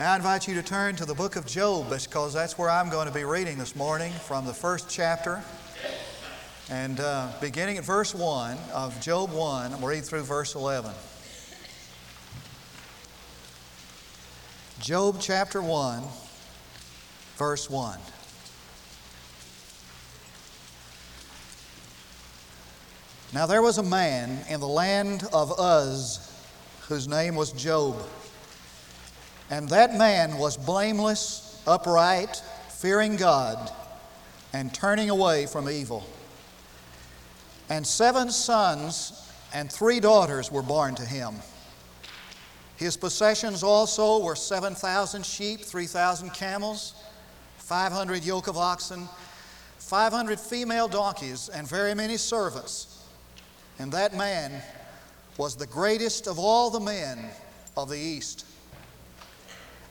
Now 0.00 0.14
I 0.14 0.16
invite 0.16 0.48
you 0.48 0.54
to 0.54 0.62
turn 0.62 0.96
to 0.96 1.04
the 1.04 1.12
book 1.12 1.36
of 1.36 1.44
Job 1.44 1.90
because 1.90 2.32
that's 2.32 2.56
where 2.56 2.70
I'm 2.70 2.88
going 2.88 3.06
to 3.06 3.12
be 3.12 3.24
reading 3.24 3.58
this 3.58 3.76
morning 3.76 4.12
from 4.12 4.46
the 4.46 4.54
first 4.54 4.88
chapter. 4.88 5.44
And 6.70 6.98
uh, 6.98 7.28
beginning 7.38 7.76
at 7.76 7.84
verse 7.84 8.14
1 8.14 8.56
of 8.72 8.98
Job 9.02 9.30
1, 9.30 9.62
I'm 9.62 9.68
going 9.72 9.82
to 9.82 9.86
read 9.86 10.02
through 10.06 10.22
verse 10.22 10.54
11. 10.54 10.90
Job 14.80 15.18
chapter 15.20 15.60
1, 15.60 16.02
verse 17.36 17.68
1. 17.68 17.98
Now 23.34 23.44
there 23.44 23.60
was 23.60 23.76
a 23.76 23.82
man 23.82 24.46
in 24.48 24.60
the 24.60 24.66
land 24.66 25.24
of 25.30 25.52
Uz 25.60 26.26
whose 26.88 27.06
name 27.06 27.34
was 27.34 27.52
Job. 27.52 28.02
And 29.50 29.68
that 29.70 29.94
man 29.94 30.38
was 30.38 30.56
blameless, 30.56 31.60
upright, 31.66 32.40
fearing 32.68 33.16
God, 33.16 33.70
and 34.52 34.72
turning 34.72 35.10
away 35.10 35.46
from 35.46 35.68
evil. 35.68 36.06
And 37.68 37.86
seven 37.86 38.30
sons 38.30 39.28
and 39.52 39.70
three 39.70 40.00
daughters 40.00 40.50
were 40.50 40.62
born 40.62 40.94
to 40.94 41.04
him. 41.04 41.34
His 42.76 42.96
possessions 42.96 43.62
also 43.62 44.24
were 44.24 44.36
7,000 44.36 45.26
sheep, 45.26 45.60
3,000 45.60 46.30
camels, 46.30 46.94
500 47.58 48.24
yoke 48.24 48.46
of 48.46 48.56
oxen, 48.56 49.08
500 49.78 50.40
female 50.40 50.88
donkeys, 50.88 51.48
and 51.48 51.68
very 51.68 51.94
many 51.94 52.16
servants. 52.16 53.06
And 53.78 53.92
that 53.92 54.14
man 54.16 54.62
was 55.36 55.56
the 55.56 55.66
greatest 55.66 56.26
of 56.26 56.38
all 56.38 56.70
the 56.70 56.80
men 56.80 57.30
of 57.76 57.88
the 57.88 57.98
East. 57.98 58.46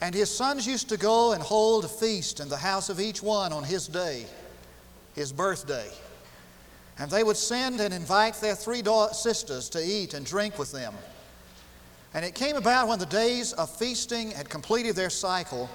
And 0.01 0.15
his 0.15 0.33
sons 0.33 0.65
used 0.65 0.89
to 0.89 0.97
go 0.97 1.33
and 1.33 1.43
hold 1.43 1.85
a 1.85 1.89
feast 1.89 2.39
in 2.39 2.47
the 2.47 2.57
house 2.57 2.89
of 2.89 2.99
each 2.99 3.21
one 3.21 3.51
on 3.51 3.63
his 3.63 3.87
day, 3.87 4.25
his 5.13 5.33
birthday. 5.33 5.89
And 6.97 7.11
they 7.11 7.23
would 7.23 7.37
send 7.37 7.81
and 7.81 7.93
invite 7.93 8.35
their 8.35 8.55
three 8.55 8.83
sisters 9.11 9.69
to 9.69 9.83
eat 9.83 10.13
and 10.13 10.25
drink 10.25 10.57
with 10.57 10.71
them. 10.71 10.93
And 12.13 12.25
it 12.25 12.33
came 12.33 12.55
about 12.55 12.87
when 12.87 12.99
the 12.99 13.05
days 13.05 13.53
of 13.53 13.69
feasting 13.69 14.31
had 14.31 14.49
completed 14.49 14.95
their 14.95 15.09
cycle 15.09 15.69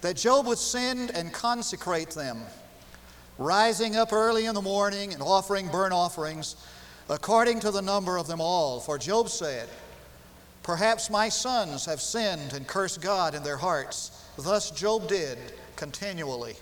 that 0.00 0.16
Job 0.16 0.46
would 0.46 0.58
send 0.58 1.10
and 1.12 1.32
consecrate 1.32 2.10
them, 2.10 2.42
rising 3.38 3.96
up 3.96 4.12
early 4.12 4.46
in 4.46 4.54
the 4.54 4.60
morning 4.60 5.14
and 5.14 5.22
offering 5.22 5.68
burnt 5.68 5.94
offerings 5.94 6.56
according 7.08 7.60
to 7.60 7.70
the 7.70 7.80
number 7.80 8.18
of 8.18 8.26
them 8.26 8.40
all. 8.40 8.80
For 8.80 8.98
Job 8.98 9.28
said, 9.28 9.68
Perhaps 10.64 11.10
my 11.10 11.28
sons 11.28 11.84
have 11.84 12.00
sinned 12.00 12.54
and 12.54 12.66
cursed 12.66 13.02
God 13.02 13.34
in 13.34 13.42
their 13.42 13.58
hearts. 13.58 14.24
Thus 14.38 14.70
Job 14.70 15.06
did 15.08 15.38
continually. 15.76 16.56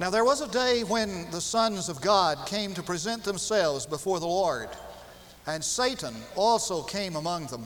Now 0.00 0.10
there 0.10 0.24
was 0.24 0.40
a 0.40 0.48
day 0.48 0.82
when 0.82 1.30
the 1.30 1.40
sons 1.40 1.88
of 1.88 2.00
God 2.00 2.46
came 2.46 2.74
to 2.74 2.82
present 2.82 3.22
themselves 3.22 3.86
before 3.86 4.18
the 4.18 4.26
Lord, 4.26 4.68
and 5.46 5.64
Satan 5.64 6.14
also 6.34 6.82
came 6.82 7.14
among 7.14 7.46
them. 7.46 7.64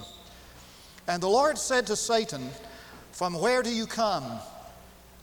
And 1.09 1.23
the 1.23 1.29
Lord 1.29 1.57
said 1.57 1.87
to 1.87 1.97
Satan, 1.97 2.51
From 3.13 3.41
where 3.41 3.63
do 3.63 3.71
you 3.75 3.87
come? 3.87 4.25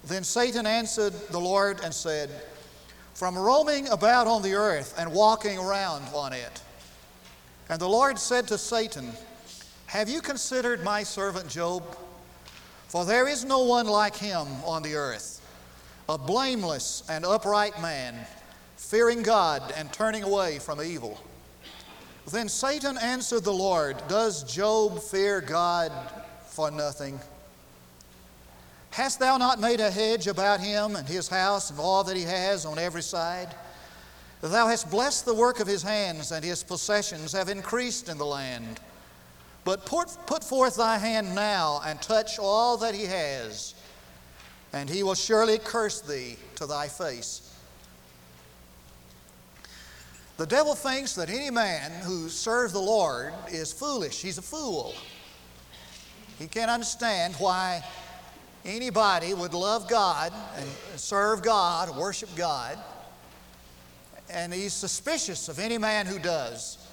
Then 0.04 0.24
Satan 0.24 0.66
answered 0.66 1.14
the 1.30 1.40
Lord 1.40 1.80
and 1.84 1.94
said, 1.94 2.32
From 3.14 3.38
roaming 3.38 3.88
about 3.90 4.26
on 4.26 4.42
the 4.42 4.56
earth 4.56 4.96
and 4.98 5.14
walking 5.14 5.60
around 5.60 6.06
on 6.14 6.34
it. 6.34 6.62
And 7.70 7.80
the 7.80 7.88
Lord 7.88 8.18
said 8.18 8.48
to 8.48 8.58
Satan, 8.58 9.12
have 9.90 10.08
you 10.08 10.22
considered 10.22 10.84
my 10.84 11.02
servant 11.02 11.50
Job? 11.50 11.84
For 12.90 13.06
there 13.06 13.28
is 13.28 13.44
no 13.44 13.64
one 13.64 13.88
like 13.88 14.16
him 14.16 14.46
on 14.64 14.84
the 14.84 14.94
earth, 14.94 15.42
a 16.08 16.16
blameless 16.16 17.02
and 17.10 17.26
upright 17.26 17.82
man, 17.82 18.16
fearing 18.78 19.24
God 19.24 19.74
and 19.76 19.92
turning 19.92 20.22
away 20.22 20.60
from 20.60 20.80
evil. 20.80 21.20
Then 22.32 22.50
Satan 22.50 23.00
answered 23.00 23.44
the 23.44 23.52
Lord, 23.52 23.98
Does 24.08 24.44
Job 24.44 25.00
fear 25.00 25.42
God 25.42 25.92
for 26.46 26.70
nothing? 26.70 27.20
Hast 28.92 29.20
thou 29.20 29.38
not 29.38 29.60
made 29.60 29.80
a 29.80 29.90
hedge 29.90 30.28
about 30.28 30.60
him 30.60 30.98
and 30.98 31.08
his 31.08 31.28
house 31.28 31.72
and 31.72 31.80
all 31.80 32.04
that 32.04 32.16
he 32.16 32.24
has 32.24 32.64
on 32.64 32.78
every 32.78 33.02
side? 33.02 33.56
Thou 34.42 34.68
hast 34.68 34.92
blessed 34.92 35.26
the 35.26 35.34
work 35.34 35.60
of 35.60 35.66
his 35.66 35.82
hands, 35.82 36.32
and 36.32 36.46
his 36.46 36.64
possessions 36.64 37.32
have 37.32 37.50
increased 37.50 38.08
in 38.08 38.20
the 38.20 38.26
land. 38.26 38.80
But 39.70 39.86
put, 39.86 40.08
put 40.26 40.44
forth 40.44 40.78
thy 40.78 40.98
hand 40.98 41.36
now 41.36 41.80
and 41.86 42.02
touch 42.02 42.40
all 42.40 42.76
that 42.78 42.96
he 42.96 43.06
has, 43.06 43.76
and 44.74 44.90
he 44.90 45.04
will 45.04 45.14
surely 45.14 45.60
curse 45.60 46.02
thee 46.02 46.38
to 46.56 46.66
thy 46.66 46.88
face. 46.88 47.56
The 50.38 50.48
devil 50.48 50.74
thinks 50.74 51.14
that 51.14 51.30
any 51.30 51.52
man 51.52 51.92
who 52.02 52.30
serves 52.30 52.74
the 52.74 52.80
Lord 52.80 53.32
is 53.52 53.72
foolish. 53.72 54.24
He's 54.24 54.40
a 54.40 54.42
fool. 54.42 54.96
He 56.40 56.48
can't 56.48 56.72
understand 56.72 57.36
why 57.36 57.84
anybody 58.66 59.36
would 59.36 59.54
love 59.54 59.88
God 59.88 60.34
and 60.58 60.68
serve 60.96 61.44
God, 61.44 61.96
worship 61.96 62.36
God. 62.36 62.76
And 64.32 64.52
he's 64.52 64.74
suspicious 64.74 65.48
of 65.48 65.60
any 65.60 65.78
man 65.78 66.08
who 66.08 66.18
does. 66.18 66.89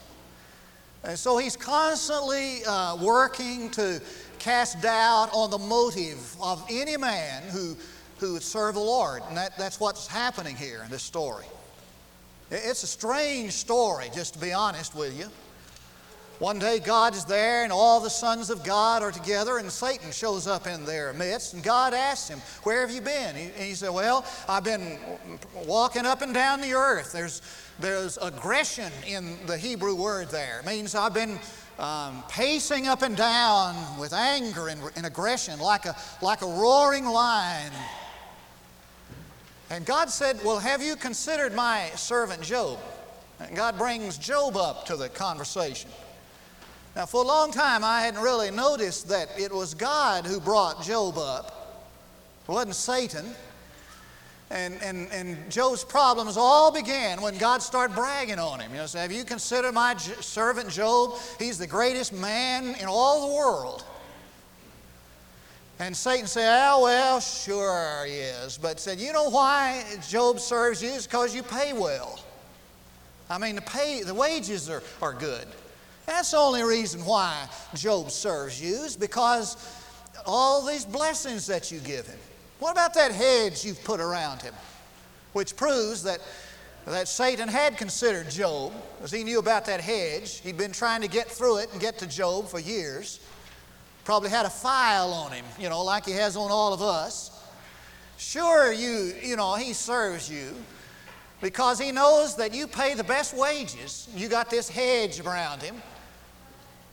And 1.06 1.16
so 1.16 1.38
he's 1.38 1.56
constantly 1.56 2.64
uh, 2.64 2.96
working 2.96 3.70
to 3.70 4.02
cast 4.40 4.82
doubt 4.82 5.30
on 5.32 5.50
the 5.50 5.58
motive 5.58 6.36
of 6.42 6.66
any 6.68 6.96
man 6.96 7.44
who, 7.44 7.76
who 8.18 8.32
would 8.32 8.42
serve 8.42 8.74
the 8.74 8.80
Lord. 8.80 9.22
And 9.28 9.36
that, 9.36 9.56
that's 9.56 9.78
what's 9.78 10.08
happening 10.08 10.56
here 10.56 10.82
in 10.84 10.90
this 10.90 11.04
story. 11.04 11.46
It's 12.50 12.82
a 12.82 12.88
strange 12.88 13.52
story, 13.52 14.10
just 14.12 14.34
to 14.34 14.40
be 14.40 14.52
honest 14.52 14.96
with 14.96 15.16
you. 15.16 15.28
One 16.38 16.58
day 16.58 16.80
God 16.80 17.14
is 17.14 17.24
there 17.24 17.64
and 17.64 17.72
all 17.72 17.98
the 17.98 18.10
sons 18.10 18.50
of 18.50 18.62
God 18.62 19.02
are 19.02 19.10
together 19.10 19.56
and 19.56 19.72
Satan 19.72 20.12
shows 20.12 20.47
up 20.47 20.66
in 20.66 20.84
their 20.84 21.14
midst 21.14 21.54
and 21.54 21.62
God 21.62 21.94
asks 21.94 22.28
him, 22.28 22.41
where 22.62 22.82
have 22.82 22.91
you 22.91 23.00
been? 23.00 23.36
And 23.36 23.52
he 23.52 23.72
said, 23.72 23.88
well, 23.88 24.24
I've 24.47 24.64
been 24.64 24.98
walking 25.64 26.04
up 26.04 26.20
and 26.20 26.34
down 26.34 26.60
the 26.60 26.74
earth. 26.74 27.10
There's, 27.10 27.41
there's 27.80 28.19
aggression 28.20 28.92
in 29.06 29.38
the 29.47 29.56
Hebrew 29.56 29.94
word 29.94 30.28
there. 30.28 30.60
It 30.60 30.66
means 30.66 30.94
I've 30.94 31.14
been 31.14 31.38
um, 31.78 32.22
pacing 32.28 32.86
up 32.86 33.00
and 33.00 33.16
down 33.16 33.98
with 33.98 34.12
anger 34.12 34.68
and, 34.68 34.80
and 34.94 35.06
aggression 35.06 35.58
like 35.58 35.86
a, 35.86 35.97
like 36.20 36.42
a 36.42 36.47
roaring 36.47 37.06
lion. 37.06 37.72
And 39.70 39.86
God 39.86 40.10
said, 40.10 40.38
well, 40.44 40.58
have 40.58 40.82
you 40.82 40.97
considered 40.97 41.54
my 41.54 41.91
servant 41.97 42.42
Job? 42.42 42.78
And 43.41 43.56
God 43.56 43.78
brings 43.78 44.18
Job 44.18 44.56
up 44.56 44.84
to 44.86 44.97
the 44.97 45.08
conversation. 45.08 45.91
Now, 46.96 47.04
for 47.04 47.22
a 47.22 47.26
long 47.26 47.52
time, 47.52 47.84
I 47.84 48.00
hadn't 48.00 48.22
really 48.22 48.50
noticed 48.50 49.10
that 49.10 49.28
it 49.38 49.52
was 49.52 49.74
God 49.74 50.24
who 50.24 50.40
brought 50.40 50.82
Job 50.82 51.18
up. 51.18 51.92
It 52.48 52.50
wasn't 52.50 52.74
Satan. 52.74 53.34
And, 54.50 54.80
and, 54.82 55.12
and 55.12 55.50
Job's 55.50 55.84
problems 55.84 56.38
all 56.38 56.72
began 56.72 57.20
when 57.20 57.36
God 57.36 57.60
started 57.60 57.94
bragging 57.94 58.38
on 58.38 58.60
him. 58.60 58.70
You 58.70 58.78
know, 58.78 58.86
so 58.86 58.98
have 58.98 59.12
you 59.12 59.24
considered 59.24 59.72
my 59.72 59.94
servant 59.96 60.70
Job? 60.70 61.18
He's 61.38 61.58
the 61.58 61.66
greatest 61.66 62.14
man 62.14 62.74
in 62.76 62.86
all 62.86 63.28
the 63.28 63.34
world. 63.34 63.84
And 65.78 65.94
Satan 65.94 66.26
said, 66.26 66.70
Oh, 66.70 66.84
well, 66.84 67.20
sure 67.20 68.06
he 68.06 68.14
is. 68.14 68.56
But 68.56 68.80
said, 68.80 68.98
You 68.98 69.12
know 69.12 69.28
why 69.28 69.84
Job 70.08 70.40
serves 70.40 70.82
you? 70.82 70.88
It's 70.94 71.06
because 71.06 71.34
you 71.34 71.42
pay 71.42 71.74
well. 71.74 72.18
I 73.28 73.36
mean, 73.36 73.56
the, 73.56 73.60
pay, 73.60 74.02
the 74.02 74.14
wages 74.14 74.70
are, 74.70 74.82
are 75.02 75.12
good. 75.12 75.46
That's 76.06 76.30
the 76.30 76.38
only 76.38 76.62
reason 76.62 77.04
why 77.04 77.48
Job 77.74 78.10
serves 78.10 78.62
you, 78.62 78.84
is 78.84 78.96
because 78.96 79.56
all 80.24 80.64
these 80.64 80.84
blessings 80.84 81.47
that 81.48 81.70
you 81.70 81.80
give 81.80 82.06
him. 82.06 82.18
What 82.58 82.72
about 82.72 82.94
that 82.94 83.12
hedge 83.12 83.64
you've 83.64 83.82
put 83.84 84.00
around 84.00 84.41
him? 84.41 84.54
Which 85.32 85.56
proves 85.56 86.03
that, 86.04 86.20
that 86.86 87.08
Satan 87.08 87.48
had 87.48 87.76
considered 87.76 88.30
Job, 88.30 88.72
because 88.97 89.10
he 89.10 89.24
knew 89.24 89.38
about 89.38 89.66
that 89.66 89.80
hedge. 89.80 90.41
He'd 90.41 90.56
been 90.56 90.72
trying 90.72 91.03
to 91.03 91.08
get 91.08 91.28
through 91.28 91.58
it 91.58 91.72
and 91.72 91.80
get 91.80 91.98
to 91.98 92.06
Job 92.06 92.48
for 92.48 92.60
years. 92.60 93.20
Probably 94.04 94.30
had 94.30 94.47
a 94.47 94.50
file 94.50 95.12
on 95.12 95.32
him, 95.32 95.44
you 95.59 95.68
know, 95.68 95.82
like 95.82 96.06
he 96.06 96.12
has 96.12 96.36
on 96.36 96.50
all 96.50 96.72
of 96.72 96.80
us. 96.80 97.32
Sure, 98.16 98.72
you, 98.72 99.12
you 99.20 99.36
know, 99.36 99.56
he 99.56 99.72
serves 99.72 100.30
you 100.30 100.54
because 101.42 101.78
he 101.78 101.92
knows 101.92 102.36
that 102.36 102.54
you 102.54 102.66
pay 102.66 102.94
the 102.94 103.04
best 103.04 103.36
wages. 103.36 104.09
You 104.14 104.28
got 104.28 104.48
this 104.48 104.68
hedge 104.68 105.20
around 105.20 105.60
him. 105.60 105.74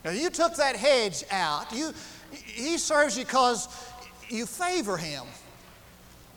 Now, 0.04 0.10
you 0.10 0.30
took 0.30 0.56
that 0.56 0.76
hedge 0.76 1.24
out. 1.30 1.72
You, 1.72 1.92
he 2.30 2.78
serves 2.78 3.16
you 3.16 3.24
because 3.24 3.68
you 4.28 4.46
favor 4.46 4.96
him. 4.96 5.24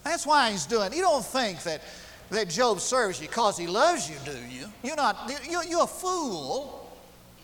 That's 0.04 0.25
why 0.25 0.52
he's 0.52 0.66
doing 0.66 0.94
it. 0.94 0.96
You 0.96 1.02
don't 1.02 1.25
think 1.25 1.64
that, 1.64 1.81
that 2.30 2.50
Job 2.50 2.80
serves 2.80 3.22
you 3.22 3.28
because 3.28 3.58
he 3.58 3.68
loves 3.68 4.10
you, 4.10 4.16
do 4.24 4.38
you? 4.50 4.66
You're 4.84 4.96
not, 4.96 5.30
you, 5.50 5.60
you're 5.68 5.84
a 5.84 5.88
fool. 5.88 6.88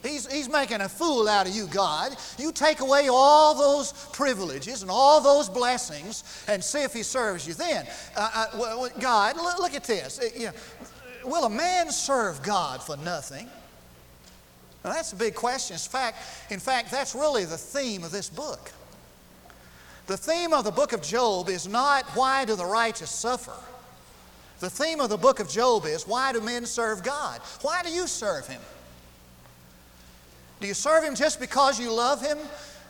He's, 0.02 0.32
he's 0.32 0.50
making 0.50 0.82
a 0.82 0.90
fool 0.90 1.30
out 1.30 1.48
of 1.48 1.56
you, 1.56 1.68
God. 1.68 2.16
You 2.38 2.52
take 2.52 2.82
away 2.82 3.08
all 3.10 3.56
those 3.56 3.94
privileges 4.12 4.82
and 4.82 4.92
all 4.92 5.22
those 5.22 5.50
blessings 5.50 6.24
and 6.48 6.62
see 6.64 6.84
if 6.84 6.94
he 6.94 7.04
serves 7.04 7.48
you 7.48 7.54
then. 7.54 7.86
Uh, 8.16 8.30
uh, 8.34 8.46
well, 8.58 8.90
God, 9.00 9.38
look, 9.38 9.60
look, 9.60 9.74
at 9.74 9.86
this. 9.86 10.20
Uh, 10.20 10.28
you 10.36 10.46
know, 10.48 10.54
will 11.26 11.46
a 11.46 11.50
man 11.50 11.90
serve 11.90 12.44
God 12.44 12.84
for 12.84 12.98
nothing? 12.98 13.48
Now, 14.84 14.92
that's 14.92 15.14
a 15.14 15.16
big 15.16 15.36
question. 15.36 15.76
In 15.76 15.80
fact, 15.80 16.18
in 16.50 16.60
fact, 16.60 16.92
that's 16.92 17.16
really 17.16 17.46
the 17.46 17.58
theme 17.58 18.04
of 18.04 18.12
this 18.12 18.30
book. 18.30 18.72
The 20.08 20.18
theme 20.18 20.52
of 20.52 20.66
the 20.66 20.72
book 20.72 20.92
of 20.92 21.02
Job 21.02 21.48
is 21.48 21.68
not 21.68 22.04
why 22.16 22.44
do 22.44 22.56
the 22.56 22.66
righteous 22.66 23.10
suffer? 23.10 23.54
The 24.60 24.70
theme 24.70 25.00
of 25.00 25.10
the 25.10 25.18
book 25.18 25.40
of 25.40 25.50
Job 25.50 25.86
is 25.86 26.08
why 26.08 26.34
do 26.34 26.42
men 26.42 26.66
serve 26.66 27.04
God? 27.04 27.40
Why 27.62 27.82
do 27.84 27.90
you 27.90 28.08
serve 28.08 28.48
Him? 28.48 28.62
Do 30.60 30.68
you 30.68 30.74
serve 30.74 31.04
Him 31.04 31.16
just 31.16 31.40
because 31.40 31.80
you 31.80 31.92
love 31.92 32.22
Him? 32.22 32.38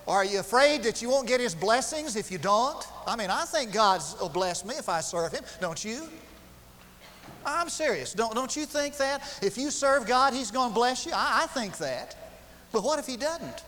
Or 0.05 0.15
are 0.15 0.25
you 0.25 0.39
afraid 0.39 0.83
that 0.83 1.01
you 1.01 1.09
won't 1.09 1.27
get 1.27 1.39
His 1.39 1.55
blessings 1.55 2.15
if 2.15 2.31
you 2.31 2.37
don't? 2.37 2.85
I 3.07 3.15
mean, 3.15 3.29
I 3.29 3.45
think 3.45 3.71
God 3.71 4.01
will 4.19 4.29
bless 4.29 4.65
me 4.65 4.75
if 4.75 4.89
I 4.89 5.01
serve 5.01 5.31
Him. 5.31 5.43
Don't 5.61 5.83
you? 5.83 6.09
I'm 7.45 7.69
serious. 7.69 8.13
Don't, 8.13 8.33
don't 8.33 8.55
you 8.55 8.65
think 8.65 8.97
that? 8.97 9.39
If 9.41 9.57
you 9.57 9.71
serve 9.71 10.07
God, 10.07 10.33
He's 10.33 10.51
going 10.51 10.69
to 10.69 10.75
bless 10.75 11.05
you? 11.05 11.11
I, 11.13 11.41
I 11.43 11.47
think 11.47 11.77
that. 11.77 12.15
But 12.71 12.83
what 12.83 12.99
if 12.99 13.05
He 13.05 13.17
doesn't? 13.17 13.63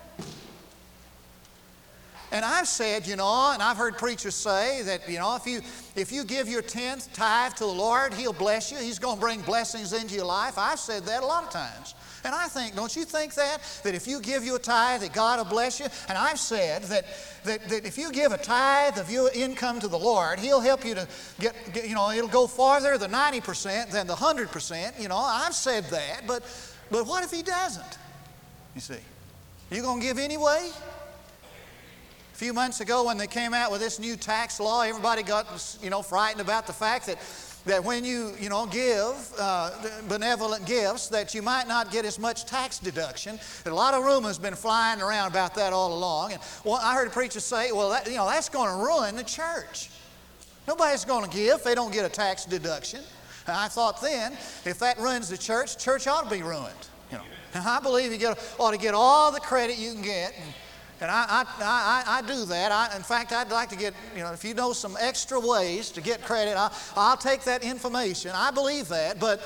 And 2.32 2.44
I've 2.44 2.68
said, 2.68 3.08
you 3.08 3.16
know, 3.16 3.52
and 3.54 3.62
I've 3.62 3.78
heard 3.78 3.98
preachers 3.98 4.36
say 4.36 4.82
that, 4.82 5.08
you 5.08 5.20
know, 5.20 5.36
if 5.36 5.46
you, 5.46 5.62
if 5.96 6.12
you 6.12 6.24
give 6.24 6.50
your 6.50 6.62
tenth 6.62 7.14
tithe 7.14 7.54
to 7.54 7.64
the 7.64 7.72
Lord, 7.72 8.14
He'll 8.14 8.34
bless 8.34 8.72
you. 8.72 8.78
He's 8.78 9.00
going 9.00 9.16
to 9.16 9.22
bring 9.22 9.42
blessings 9.42 9.94
into 9.94 10.16
your 10.16 10.26
life. 10.26 10.58
I've 10.58 10.80
said 10.80 11.04
that 11.06 11.24
a 11.24 11.26
lot 11.26 11.44
of 11.44 11.50
times. 11.52 11.96
And 12.26 12.34
I 12.34 12.48
think, 12.48 12.76
don't 12.76 12.96
you 12.96 13.06
think 13.06 13.36
that? 13.36 13.62
That 13.84 13.94
if 13.94 14.08
you 14.08 14.20
give 14.20 14.44
your 14.44 14.58
tithe, 14.58 15.02
that 15.02 15.14
God 15.14 15.38
will 15.38 15.46
bless 15.46 15.80
you? 15.80 15.86
And 16.10 16.18
I've 16.18 16.40
said 16.40 16.84
that, 16.86 17.06
that, 17.44 17.70
that 17.70 17.86
if 17.86 18.00
you 18.00 18.12
give 18.12 18.32
a 18.32 18.38
tithe 18.38 18.98
of 18.98 19.12
your 19.12 19.30
income 19.32 19.80
to 19.80 19.88
the 19.88 20.00
Lord, 20.00 20.40
He'll 20.40 20.60
help 20.60 20.84
you 20.84 20.96
to 20.96 21.08
get, 21.40 21.56
get, 21.72 21.88
you 21.88 21.94
know, 21.94 22.10
it'll 22.10 22.28
go 22.28 22.48
farther 22.48 22.98
the 22.98 23.08
90% 23.08 23.92
than 23.92 24.08
the 24.08 24.16
100%. 24.16 25.00
You 25.00 25.08
know, 25.08 25.18
I've 25.18 25.54
said 25.54 25.84
that, 25.86 26.24
but, 26.26 26.44
but 26.90 27.06
what 27.06 27.24
if 27.24 27.30
He 27.30 27.44
doesn't? 27.44 27.98
You 28.74 28.82
see, 28.82 28.98
you 29.70 29.84
going 29.84 30.02
to 30.02 30.06
give 30.06 30.18
anyway? 30.18 30.72
A 32.34 32.38
few 32.38 32.54
months 32.54 32.82
ago, 32.82 33.06
when 33.06 33.18
they 33.18 33.28
came 33.28 33.54
out 33.54 33.72
with 33.72 33.82
this 33.82 34.00
new 34.00 34.16
tax 34.18 34.60
law, 34.60 34.82
everybody 34.82 35.24
got 35.24 35.78
you 35.82 35.90
know 35.90 36.02
frightened 36.02 36.42
about 36.42 36.68
the 36.68 36.74
fact 36.74 37.06
that 37.06 37.18
that 37.66 37.84
when 37.84 38.06
you, 38.06 38.34
you 38.40 38.50
know, 38.50 38.66
give 38.68 39.34
uh, 39.40 39.72
benevolent 40.08 40.66
gifts, 40.66 41.08
that 41.10 41.34
you 41.34 41.42
might 41.42 41.68
not 41.68 41.92
get 41.92 42.06
as 42.06 42.20
much 42.20 42.46
tax 42.46 42.80
deduction. 42.80 43.40
And 43.66 43.72
a 43.72 43.76
lot 43.76 43.94
of 43.94 44.04
rumors 44.04 44.38
been 44.38 44.56
flying 44.56 45.02
around 45.02 45.32
about 45.32 45.56
that 45.56 45.74
all 45.74 45.98
along. 45.98 46.34
And 46.34 46.42
well, 46.64 46.80
I 46.82 46.94
heard 46.94 47.08
a 47.08 47.12
preacher 47.12 47.40
say, 47.40 47.72
well, 47.72 47.90
that, 47.90 48.08
you 48.08 48.18
know, 48.18 48.28
that's 48.28 48.50
going 48.50 48.70
to 48.70 48.84
ruin 48.84 49.16
the 49.16 49.24
church. 49.24 49.90
Nobody's 50.68 51.06
going 51.06 51.30
to 51.30 51.36
give 51.36 51.58
if 51.58 51.64
they 51.64 51.76
don't 51.76 51.92
get 51.92 52.06
a 52.06 52.10
tax 52.10 52.46
deduction. 52.46 53.02
And 53.48 53.56
I 53.56 53.68
thought 53.68 54.02
then, 54.02 54.34
if 54.66 54.80
that 54.80 55.00
ruins 55.00 55.30
the 55.30 55.38
church, 55.38 55.78
church 55.78 56.08
ought 56.08 56.30
to 56.30 56.36
be 56.36 56.42
ruined. 56.42 56.74
You 57.12 57.18
know. 57.18 57.24
And 57.54 57.68
I 57.68 57.80
believe 57.80 58.12
you 58.12 58.18
get, 58.18 58.40
ought 58.60 58.72
to 58.72 58.78
get 58.78 58.94
all 58.94 59.32
the 59.32 59.40
credit 59.40 59.78
you 59.78 59.94
can 59.94 60.02
get. 60.02 60.34
And, 60.36 60.54
and 61.02 61.12
I, 61.12 61.26
I, 61.30 61.46
I, 61.60 62.04
I 62.18 62.22
do 62.22 62.46
that. 62.46 62.72
I, 62.72 62.96
in 62.96 63.04
fact, 63.04 63.34
I'd 63.34 63.50
like 63.50 63.70
to 63.70 63.76
get, 63.76 63.94
you 64.16 64.24
know, 64.24 64.32
if 64.32 64.44
you 64.46 64.54
know 64.54 64.72
some 64.72 64.98
extra 65.00 65.40
ways 65.40 65.90
to 65.92 66.02
get 66.02 66.24
credit, 66.24 66.56
I, 66.56 66.72
I'll 66.96 67.18
take 67.18 67.44
that 67.44 67.64
information. 67.64 68.32
I 68.34 68.52
believe 68.52 68.88
that. 68.88 69.20
But, 69.20 69.42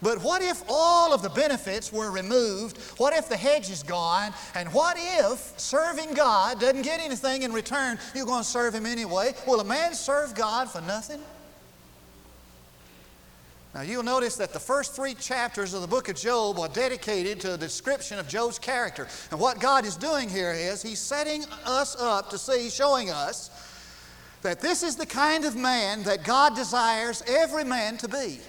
but 0.00 0.22
what 0.22 0.40
if 0.40 0.62
all 0.68 1.12
of 1.12 1.22
the 1.22 1.30
benefits 1.30 1.92
were 1.92 2.10
removed? 2.10 2.78
What 2.98 3.12
if 3.12 3.28
the 3.28 3.36
hedge 3.36 3.70
is 3.70 3.82
gone? 3.82 4.32
And 4.54 4.72
what 4.72 4.96
if 4.98 5.52
serving 5.58 6.14
God 6.14 6.60
doesn't 6.60 6.82
get 6.82 7.00
anything 7.00 7.42
in 7.42 7.52
return? 7.52 7.98
You're 8.14 8.26
going 8.26 8.42
to 8.42 8.48
serve 8.48 8.74
Him 8.74 8.86
anyway. 8.86 9.34
Will 9.46 9.60
a 9.60 9.64
man 9.64 9.94
serve 9.94 10.34
God 10.34 10.70
for 10.70 10.80
nothing? 10.82 11.20
Now, 13.74 13.80
you'll 13.80 14.02
notice 14.02 14.36
that 14.36 14.52
the 14.52 14.60
first 14.60 14.94
three 14.94 15.14
chapters 15.14 15.72
of 15.72 15.80
the 15.80 15.86
book 15.86 16.10
of 16.10 16.16
Job 16.16 16.58
are 16.58 16.68
dedicated 16.68 17.40
to 17.40 17.54
a 17.54 17.58
description 17.58 18.18
of 18.18 18.28
Job's 18.28 18.58
character. 18.58 19.08
And 19.30 19.40
what 19.40 19.60
God 19.60 19.86
is 19.86 19.96
doing 19.96 20.28
here 20.28 20.52
is 20.52 20.82
He's 20.82 20.98
setting 20.98 21.44
us 21.64 21.96
up 21.98 22.28
to 22.30 22.38
see, 22.38 22.68
showing 22.68 23.10
us 23.10 23.50
that 24.42 24.60
this 24.60 24.82
is 24.82 24.96
the 24.96 25.06
kind 25.06 25.46
of 25.46 25.56
man 25.56 26.02
that 26.02 26.22
God 26.22 26.54
desires 26.54 27.22
every 27.26 27.64
man 27.64 27.96
to 27.98 28.08
be. 28.08 28.40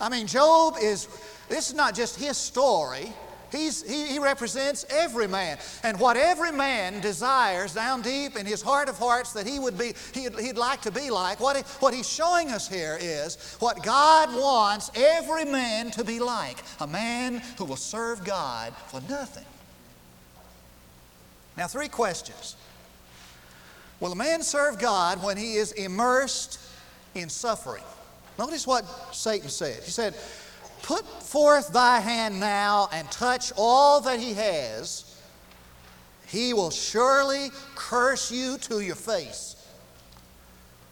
I 0.00 0.08
mean, 0.08 0.26
Job 0.26 0.76
is, 0.80 1.08
this 1.48 1.68
is 1.68 1.74
not 1.74 1.94
just 1.94 2.16
his 2.16 2.36
story, 2.36 3.12
He's, 3.54 3.88
he, 3.88 4.06
he 4.06 4.18
represents 4.18 4.84
every 4.90 5.28
man. 5.28 5.58
And 5.84 5.98
what 6.00 6.16
every 6.16 6.50
man 6.50 7.00
desires 7.00 7.74
down 7.74 8.02
deep 8.02 8.36
in 8.36 8.46
his 8.46 8.60
heart 8.60 8.88
of 8.88 8.98
hearts 8.98 9.32
that 9.34 9.46
he 9.46 9.58
would 9.58 9.78
be, 9.78 9.94
he'd, 10.12 10.38
he'd 10.40 10.56
like 10.56 10.82
to 10.82 10.90
be 10.90 11.10
like, 11.10 11.38
what, 11.38 11.56
he, 11.56 11.62
what 11.78 11.94
he's 11.94 12.08
showing 12.08 12.50
us 12.50 12.68
here 12.68 12.98
is 13.00 13.56
what 13.60 13.82
God 13.82 14.34
wants 14.34 14.90
every 14.96 15.44
man 15.44 15.90
to 15.92 16.04
be 16.04 16.18
like 16.18 16.58
a 16.80 16.86
man 16.86 17.42
who 17.56 17.64
will 17.64 17.76
serve 17.76 18.24
God 18.24 18.74
for 18.88 19.00
nothing. 19.08 19.44
Now, 21.56 21.68
three 21.68 21.88
questions. 21.88 22.56
Will 24.00 24.10
a 24.10 24.16
man 24.16 24.42
serve 24.42 24.80
God 24.80 25.22
when 25.22 25.36
he 25.36 25.54
is 25.54 25.70
immersed 25.72 26.58
in 27.14 27.28
suffering? 27.28 27.84
Notice 28.36 28.66
what 28.66 28.84
Satan 29.14 29.48
said. 29.48 29.82
He 29.84 29.92
said, 29.92 30.16
Put 30.84 31.06
forth 31.22 31.72
thy 31.72 31.98
hand 31.98 32.38
now 32.38 32.90
and 32.92 33.10
touch 33.10 33.54
all 33.56 34.02
that 34.02 34.20
he 34.20 34.34
has. 34.34 35.18
He 36.26 36.52
will 36.52 36.70
surely 36.70 37.48
curse 37.74 38.30
you 38.30 38.58
to 38.58 38.80
your 38.80 38.94
face. 38.94 39.56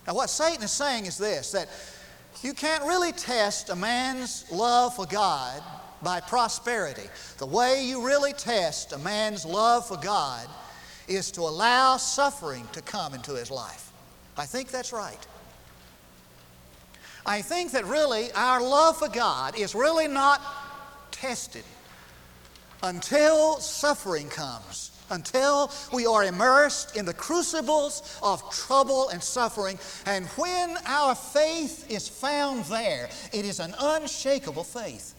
Now, 0.06 0.14
what 0.14 0.30
Satan 0.30 0.62
is 0.62 0.70
saying 0.70 1.04
is 1.04 1.18
this 1.18 1.52
that 1.52 1.68
you 2.42 2.54
can't 2.54 2.82
really 2.84 3.12
test 3.12 3.68
a 3.68 3.76
man's 3.76 4.50
love 4.50 4.96
for 4.96 5.04
God 5.04 5.62
by 6.02 6.20
prosperity. 6.20 7.10
The 7.36 7.46
way 7.46 7.84
you 7.84 8.02
really 8.02 8.32
test 8.32 8.94
a 8.94 8.98
man's 8.98 9.44
love 9.44 9.86
for 9.86 9.98
God 9.98 10.48
is 11.06 11.30
to 11.32 11.42
allow 11.42 11.98
suffering 11.98 12.66
to 12.72 12.80
come 12.80 13.12
into 13.12 13.34
his 13.34 13.50
life. 13.50 13.92
I 14.38 14.46
think 14.46 14.70
that's 14.70 14.94
right. 14.94 15.26
I 17.24 17.42
think 17.42 17.72
that 17.72 17.84
really 17.84 18.32
our 18.32 18.60
love 18.60 18.98
for 18.98 19.08
God 19.08 19.56
is 19.56 19.74
really 19.74 20.08
not 20.08 20.40
tested 21.10 21.64
until 22.82 23.58
suffering 23.58 24.28
comes, 24.28 24.90
until 25.10 25.70
we 25.92 26.04
are 26.04 26.24
immersed 26.24 26.96
in 26.96 27.04
the 27.04 27.14
crucibles 27.14 28.18
of 28.22 28.50
trouble 28.50 29.08
and 29.10 29.22
suffering. 29.22 29.78
And 30.04 30.26
when 30.30 30.76
our 30.84 31.14
faith 31.14 31.88
is 31.88 32.08
found 32.08 32.64
there, 32.64 33.08
it 33.32 33.44
is 33.44 33.60
an 33.60 33.74
unshakable 33.78 34.64
faith. 34.64 35.14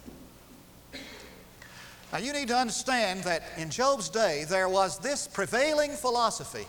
Now, 2.12 2.20
you 2.20 2.34
need 2.34 2.50
to 2.50 2.58
understand 2.58 3.24
that 3.24 3.44
in 3.58 3.72
Job's 3.72 4.10
day, 4.10 4.46
there 4.48 4.70
was 4.70 5.00
this 5.00 5.26
prevailing 5.26 5.92
philosophy 5.92 6.68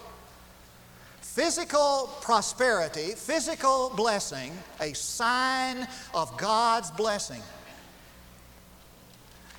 Physical 1.35 2.09
prosperity, 2.21 3.11
physical 3.17 3.93
blessing, 3.97 4.53
a 4.81 4.93
sign 4.93 5.85
of 6.15 6.37
God's 6.39 6.93
blessing. 6.93 7.43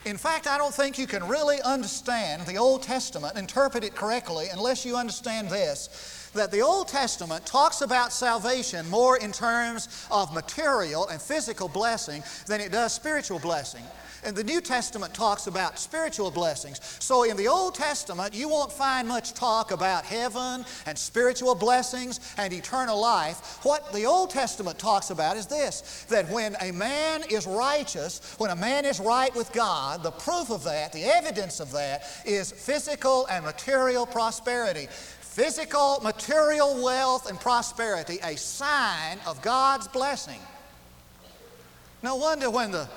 In 0.06 0.16
fact, 0.16 0.48
I 0.48 0.58
don't 0.58 0.74
think 0.74 0.98
you 0.98 1.06
can 1.06 1.28
really 1.28 1.62
understand 1.64 2.44
the 2.44 2.58
Old 2.58 2.82
Testament, 2.82 3.38
interpret 3.38 3.84
it 3.84 3.94
correctly, 3.94 4.48
unless 4.54 4.86
you 4.86 4.96
understand 4.96 5.50
this 5.50 6.30
that 6.34 6.50
the 6.50 6.62
Old 6.62 6.88
Testament 6.88 7.46
talks 7.46 7.82
about 7.82 8.14
salvation 8.14 8.90
more 8.90 9.18
in 9.18 9.34
terms 9.34 10.08
of 10.10 10.34
material 10.34 11.10
and 11.10 11.22
physical 11.22 11.68
blessing 11.68 12.24
than 12.48 12.62
it 12.62 12.72
does 12.72 12.94
spiritual 12.94 13.40
blessing. 13.40 13.84
And 14.26 14.36
the 14.36 14.44
New 14.44 14.60
Testament 14.60 15.14
talks 15.14 15.46
about 15.46 15.78
spiritual 15.78 16.32
blessings. 16.32 16.82
So 17.00 17.24
in 17.24 17.38
the 17.38 17.48
Old 17.48 17.76
Testament, 17.76 18.34
you 18.34 18.50
won't 18.50 18.72
find 18.72 19.08
much 19.08 19.34
talk 19.34 19.70
about 19.70 20.04
heaven 20.04 20.66
and 20.88 20.98
spiritual 20.98 21.54
blessings 21.54 22.20
and 22.38 22.52
eternal 22.52 23.00
life. 23.00 23.60
What 23.64 23.94
the 23.94 24.06
Old 24.06 24.32
Testament 24.32 24.80
talks 24.80 25.12
about 25.12 25.38
is 25.38 25.46
this 25.46 26.06
that 26.10 26.28
when 26.30 26.56
a 26.62 26.72
man 26.72 27.24
is 27.30 27.46
righteous, 27.46 28.36
when 28.40 28.50
a 28.50 28.56
man 28.56 28.84
is 28.84 29.00
right 29.00 29.34
with 29.36 29.52
God, 29.54 30.02
the 30.02 30.12
proof 30.12 30.50
of 30.50 30.64
that, 30.64 30.92
the 30.92 31.04
evidence 31.04 31.60
of 31.60 31.72
that, 31.74 32.04
is 32.26 32.52
physical 32.52 33.28
and 33.28 33.46
material 33.46 34.08
prosperity 34.08 34.88
physical, 35.36 36.00
material 36.02 36.82
wealth 36.82 37.30
and 37.30 37.38
prosperity, 37.38 38.20
a 38.24 38.38
sign 38.38 39.20
of 39.28 39.42
God's 39.42 39.86
blessing. 39.90 40.40
No 42.02 42.16
wonder 42.16 42.50
when 42.50 42.72
the 42.72 42.88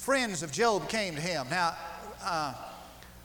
friends 0.00 0.42
of 0.42 0.50
Job 0.50 0.88
came 0.88 1.14
to 1.14 1.20
him. 1.20 1.46
Now, 1.50 1.76
uh, 2.24 2.54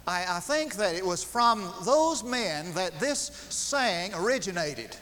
I, 0.06 0.26
I 0.30 0.40
think 0.40 0.76
that 0.76 0.94
it 0.94 1.06
was 1.06 1.24
from 1.24 1.72
those 1.84 2.24
men 2.24 2.74
that 2.74 3.00
this 3.00 3.32
saying 3.50 4.14
originated. 4.14 4.96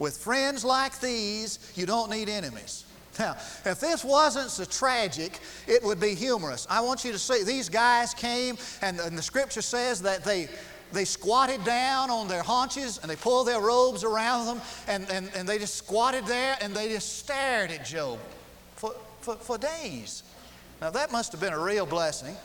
With 0.00 0.16
friends 0.16 0.64
like 0.64 1.00
these, 1.00 1.72
you 1.76 1.86
don't 1.86 2.10
need 2.10 2.28
enemies. 2.28 2.84
Now, 3.16 3.36
if 3.64 3.78
this 3.78 4.04
wasn't 4.04 4.50
so 4.50 4.64
tragic, 4.64 5.38
it 5.68 5.84
would 5.84 6.00
be 6.00 6.16
humorous. 6.16 6.66
I 6.68 6.80
want 6.80 7.04
you 7.04 7.12
to 7.12 7.18
see 7.18 7.44
these 7.44 7.68
guys 7.68 8.12
came, 8.12 8.58
and, 8.82 8.98
and 8.98 9.16
the 9.16 9.22
scripture 9.22 9.62
says 9.62 10.02
that 10.02 10.24
they, 10.24 10.48
they 10.92 11.04
squatted 11.04 11.64
down 11.64 12.10
on 12.10 12.26
their 12.26 12.42
haunches 12.42 12.98
and 12.98 13.08
they 13.08 13.14
pulled 13.14 13.46
their 13.46 13.60
robes 13.60 14.02
around 14.02 14.46
them, 14.46 14.60
and, 14.88 15.08
and, 15.12 15.30
and 15.36 15.48
they 15.48 15.58
just 15.58 15.76
squatted 15.76 16.26
there 16.26 16.56
and 16.60 16.74
they 16.74 16.88
just 16.88 17.18
stared 17.20 17.70
at 17.70 17.84
Job 17.84 18.18
for, 18.74 18.96
for, 19.20 19.36
for 19.36 19.58
days. 19.58 20.24
Now, 20.80 20.90
that 20.90 21.12
must 21.12 21.32
have 21.32 21.40
been 21.40 21.52
a 21.52 21.58
real 21.58 21.86
blessing. 21.86 22.36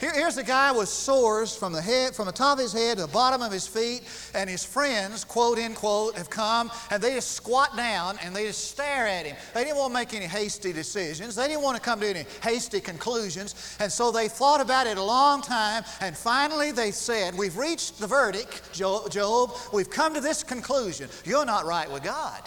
Here, 0.00 0.12
here's 0.12 0.36
a 0.36 0.42
guy 0.42 0.72
with 0.72 0.88
sores 0.88 1.56
from 1.56 1.72
the 1.72 1.80
head, 1.80 2.14
from 2.14 2.26
the 2.26 2.32
top 2.32 2.58
of 2.58 2.62
his 2.62 2.72
head 2.72 2.96
to 2.96 3.04
the 3.04 3.12
bottom 3.12 3.40
of 3.40 3.52
his 3.52 3.66
feet, 3.66 4.02
and 4.34 4.50
his 4.50 4.64
friends, 4.64 5.24
quote 5.24 5.58
unquote, 5.58 6.16
have 6.16 6.28
come 6.28 6.70
and 6.90 7.00
they 7.00 7.14
just 7.14 7.32
squat 7.32 7.76
down 7.76 8.18
and 8.22 8.34
they 8.34 8.44
just 8.44 8.70
stare 8.70 9.06
at 9.06 9.24
him. 9.24 9.36
They 9.54 9.64
didn't 9.64 9.78
want 9.78 9.92
to 9.92 9.94
make 9.94 10.12
any 10.12 10.26
hasty 10.26 10.72
decisions. 10.72 11.36
They 11.36 11.46
didn't 11.46 11.62
want 11.62 11.76
to 11.76 11.82
come 11.82 12.00
to 12.00 12.08
any 12.08 12.26
hasty 12.42 12.80
conclusions, 12.80 13.76
and 13.78 13.90
so 13.90 14.10
they 14.10 14.28
thought 14.28 14.60
about 14.60 14.88
it 14.88 14.98
a 14.98 15.02
long 15.02 15.40
time, 15.40 15.84
and 16.00 16.16
finally 16.16 16.72
they 16.72 16.90
said, 16.90 17.38
"We've 17.38 17.56
reached 17.56 18.00
the 18.00 18.08
verdict, 18.08 18.72
Job. 18.72 19.56
We've 19.72 19.88
come 19.88 20.12
to 20.14 20.20
this 20.20 20.42
conclusion: 20.42 21.08
You're 21.24 21.46
not 21.46 21.64
right 21.64 21.90
with 21.90 22.02
God." 22.02 22.42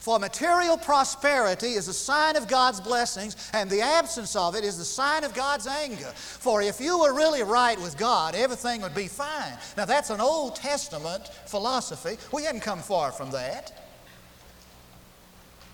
For 0.00 0.18
material 0.18 0.78
prosperity 0.78 1.74
is 1.74 1.86
a 1.86 1.92
sign 1.92 2.34
of 2.36 2.48
God's 2.48 2.80
blessings, 2.80 3.36
and 3.52 3.68
the 3.68 3.82
absence 3.82 4.34
of 4.34 4.56
it 4.56 4.64
is 4.64 4.78
the 4.78 4.84
sign 4.84 5.24
of 5.24 5.34
God's 5.34 5.66
anger. 5.66 6.10
For 6.16 6.62
if 6.62 6.80
you 6.80 6.98
were 6.98 7.12
really 7.12 7.42
right 7.42 7.78
with 7.78 7.98
God, 7.98 8.34
everything 8.34 8.80
would 8.80 8.94
be 8.94 9.08
fine. 9.08 9.58
Now, 9.76 9.84
that's 9.84 10.08
an 10.08 10.20
Old 10.20 10.56
Testament 10.56 11.28
philosophy. 11.44 12.16
We 12.32 12.44
hadn't 12.44 12.62
come 12.62 12.78
far 12.78 13.12
from 13.12 13.30
that. 13.32 13.72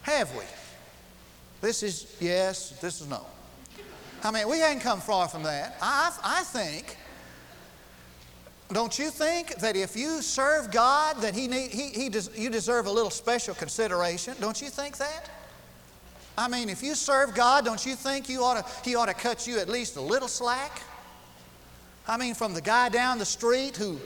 Have 0.02 0.34
we? 0.34 0.44
This 1.60 1.84
is 1.84 2.16
yes, 2.18 2.70
this 2.80 3.00
is 3.00 3.06
no. 3.06 3.24
I 4.24 4.32
mean, 4.32 4.48
we 4.48 4.58
hadn't 4.58 4.80
come 4.80 5.00
far 5.00 5.28
from 5.28 5.44
that. 5.44 5.76
I, 5.80 6.12
I 6.24 6.42
think 6.42 6.96
don't 8.72 8.98
you 8.98 9.10
think 9.10 9.56
that 9.56 9.76
if 9.76 9.96
you 9.96 10.20
serve 10.20 10.72
God, 10.72 11.18
that 11.18 11.34
he 11.34 11.46
need, 11.46 11.70
he, 11.70 11.88
he 11.88 12.08
des, 12.08 12.28
you 12.34 12.50
deserve 12.50 12.86
a 12.86 12.90
little 12.90 13.10
special 13.10 13.54
consideration? 13.54 14.34
Don't 14.40 14.60
you 14.60 14.68
think 14.68 14.96
that? 14.96 15.30
I 16.36 16.48
mean, 16.48 16.68
if 16.68 16.82
you 16.82 16.94
serve 16.94 17.34
God, 17.34 17.64
don't 17.64 17.84
you 17.86 17.94
think 17.94 18.28
you 18.28 18.42
ought 18.42 18.66
to, 18.66 18.88
He 18.88 18.96
ought 18.96 19.06
to 19.06 19.14
cut 19.14 19.46
you 19.46 19.58
at 19.58 19.68
least 19.68 19.96
a 19.96 20.00
little 20.00 20.28
slack? 20.28 20.82
I 22.08 22.16
mean, 22.16 22.34
from 22.34 22.54
the 22.54 22.60
guy 22.60 22.88
down 22.88 23.18
the 23.18 23.24
street 23.24 23.76
who, 23.76 23.98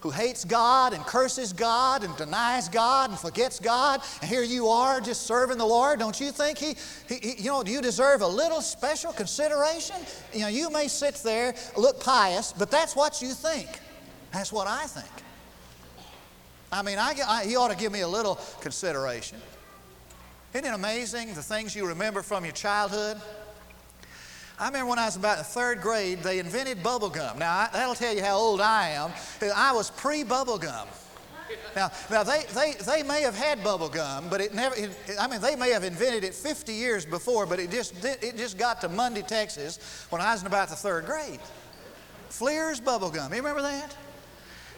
who 0.00 0.10
hates 0.10 0.44
God 0.44 0.92
and 0.92 1.04
curses 1.04 1.52
God 1.52 2.04
and 2.04 2.16
denies 2.16 2.68
God 2.68 3.10
and 3.10 3.18
forgets 3.18 3.58
God, 3.58 4.00
and 4.20 4.30
here 4.30 4.42
you 4.42 4.68
are 4.68 5.00
just 5.00 5.22
serving 5.22 5.58
the 5.58 5.66
Lord. 5.66 5.98
Don't 5.98 6.20
you 6.20 6.30
think 6.30 6.56
he, 6.56 6.76
he, 7.08 7.16
he, 7.16 7.42
you 7.42 7.50
know, 7.50 7.64
you 7.64 7.82
deserve 7.82 8.22
a 8.22 8.26
little 8.26 8.60
special 8.60 9.12
consideration? 9.12 9.96
You 10.32 10.40
know, 10.40 10.48
you 10.48 10.70
may 10.70 10.86
sit 10.88 11.16
there, 11.16 11.54
look 11.76 12.02
pious, 12.02 12.52
but 12.52 12.70
that's 12.70 12.96
what 12.96 13.20
you 13.20 13.30
think. 13.30 13.68
That's 14.34 14.52
what 14.52 14.66
I 14.66 14.84
think. 14.86 15.06
I 16.72 16.82
mean, 16.82 16.98
I, 16.98 17.14
I, 17.24 17.44
he 17.44 17.54
ought 17.54 17.70
to 17.70 17.76
give 17.76 17.92
me 17.92 18.00
a 18.00 18.08
little 18.08 18.40
consideration. 18.60 19.38
Isn't 20.52 20.66
it 20.66 20.74
amazing 20.74 21.34
the 21.34 21.42
things 21.42 21.76
you 21.76 21.86
remember 21.86 22.20
from 22.20 22.44
your 22.44 22.52
childhood? 22.52 23.16
I 24.58 24.66
remember 24.66 24.90
when 24.90 24.98
I 24.98 25.06
was 25.06 25.14
about 25.14 25.38
in 25.38 25.44
third 25.44 25.80
grade, 25.80 26.18
they 26.24 26.40
invented 26.40 26.82
bubble 26.82 27.10
gum. 27.10 27.38
Now, 27.38 27.52
I, 27.52 27.68
that'll 27.72 27.94
tell 27.94 28.12
you 28.12 28.24
how 28.24 28.36
old 28.36 28.60
I 28.60 28.90
am. 28.90 29.12
I 29.54 29.72
was 29.72 29.90
pre 29.90 30.24
bubble 30.24 30.58
gum. 30.58 30.88
Now, 31.76 31.92
now 32.10 32.24
they, 32.24 32.42
they, 32.54 32.72
they 32.84 33.02
may 33.04 33.22
have 33.22 33.36
had 33.36 33.62
bubble 33.62 33.88
gum, 33.88 34.28
but 34.28 34.40
it 34.40 34.52
never, 34.52 34.74
it, 34.74 34.90
I 35.20 35.28
mean, 35.28 35.40
they 35.40 35.54
may 35.54 35.70
have 35.70 35.84
invented 35.84 36.24
it 36.24 36.34
50 36.34 36.72
years 36.72 37.06
before, 37.06 37.46
but 37.46 37.60
it 37.60 37.70
just, 37.70 38.04
it 38.04 38.36
just 38.36 38.58
got 38.58 38.80
to 38.80 38.88
Munday, 38.88 39.22
Texas 39.22 40.06
when 40.10 40.20
I 40.20 40.32
was 40.32 40.40
in 40.40 40.48
about 40.48 40.70
the 40.70 40.76
third 40.76 41.06
grade. 41.06 41.40
Fleer's 42.30 42.80
bubble 42.80 43.10
gum. 43.10 43.32
You 43.32 43.38
remember 43.38 43.62
that? 43.62 43.94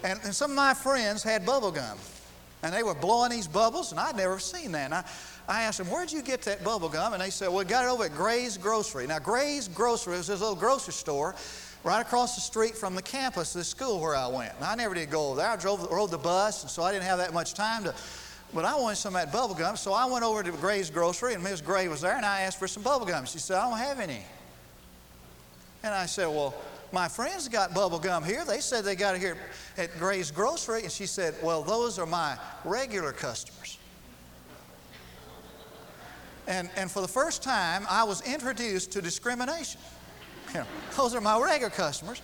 And, 0.03 0.21
and 0.25 0.35
some 0.35 0.51
of 0.51 0.57
my 0.57 0.75
friends 0.75 1.23
had 1.23 1.45
bubble 1.47 1.73
gum. 1.73 1.99
And 2.63 2.75
they 2.75 2.83
were 2.83 2.95
blowing 2.95 3.31
these 3.31 3.47
bubbles, 3.47 3.93
and 3.93 4.01
I'd 4.01 4.17
never 4.17 4.39
seen 4.39 4.73
that. 4.73 4.87
And 4.87 4.95
I, 4.95 5.05
I 5.47 5.63
asked 5.63 5.79
them, 5.79 5.89
Where'd 5.89 6.11
you 6.11 6.23
get 6.23 6.43
that 6.43 6.65
bubble 6.65 6.89
gum? 6.89 7.13
And 7.13 7.23
they 7.23 7.31
said, 7.31 7.49
Well, 7.49 7.59
we 7.59 7.65
got 7.65 7.85
it 7.85 7.89
over 7.89 8.05
at 8.05 8.15
Gray's 8.15 8.57
Grocery. 8.57 9.07
Now, 9.07 9.19
Gray's 9.19 9.69
Grocery 9.69 10.17
was 10.17 10.27
this 10.27 10.41
little 10.41 10.57
grocery 10.57 10.95
store 10.95 11.35
right 11.85 12.01
across 12.01 12.35
the 12.35 12.41
street 12.41 12.77
from 12.77 12.95
the 12.95 13.03
campus 13.03 13.55
of 13.55 13.61
the 13.61 13.65
school 13.65 14.01
where 14.01 14.17
I 14.17 14.27
went. 14.27 14.59
Now, 14.61 14.71
I 14.71 14.75
never 14.75 14.95
did 14.95 15.11
go 15.11 15.29
over 15.29 15.37
there. 15.37 15.51
I 15.51 15.57
drove, 15.57 15.89
rode 15.91 16.11
the 16.11 16.19
bus, 16.19 16.63
and 16.63 16.71
so 16.71 16.83
I 16.83 16.93
didn't 16.93 17.05
have 17.05 17.19
that 17.19 17.33
much 17.33 17.55
time 17.55 17.85
to. 17.85 17.95
But 18.55 18.65
I 18.65 18.75
wanted 18.75 18.97
some 18.97 19.15
of 19.15 19.23
that 19.23 19.33
bubble 19.33 19.55
gum, 19.55 19.77
so 19.77 19.93
I 19.93 20.07
went 20.07 20.25
over 20.25 20.43
to 20.43 20.51
Gray's 20.53 20.91
Grocery, 20.91 21.35
and 21.35 21.45
Miss 21.45 21.61
Gray 21.61 21.89
was 21.89 22.01
there, 22.01 22.17
and 22.17 22.25
I 22.25 22.41
asked 22.41 22.59
for 22.59 22.67
some 22.67 22.83
bubble 22.83 23.07
gum. 23.07 23.27
She 23.27 23.39
said, 23.39 23.59
I 23.59 23.69
don't 23.69 23.79
have 23.79 24.01
any. 24.01 24.23
And 25.83 25.95
I 25.95 26.07
said, 26.07 26.27
Well, 26.27 26.55
my 26.97 27.09
friends 27.09 27.47
got 27.47 27.75
bubble 27.75 27.99
gum 27.99 28.25
here. 28.25 28.43
They 28.47 28.61
said 28.61 28.83
they 28.83 28.97
got 28.97 29.17
it 29.17 29.19
here 29.19 29.37
at 29.77 29.99
Gray's 29.99 30.31
Grocery. 30.31 30.83
And 30.83 30.91
she 30.91 31.05
said, 31.05 31.35
Well, 31.43 31.63
those 31.63 31.99
are 31.99 32.07
my 32.07 32.39
regular 32.65 33.13
customers. 33.13 33.77
And, 36.49 36.71
and 36.75 36.91
for 36.91 37.03
the 37.03 37.09
first 37.09 37.43
time, 37.43 37.85
I 37.91 38.05
was 38.05 38.23
introduced 38.23 38.93
to 38.93 39.03
discrimination. 39.03 39.81
You 40.55 40.61
know, 40.61 40.67
those 40.97 41.13
are 41.13 41.21
my 41.21 41.39
regular 41.39 41.71
customers. 41.71 42.23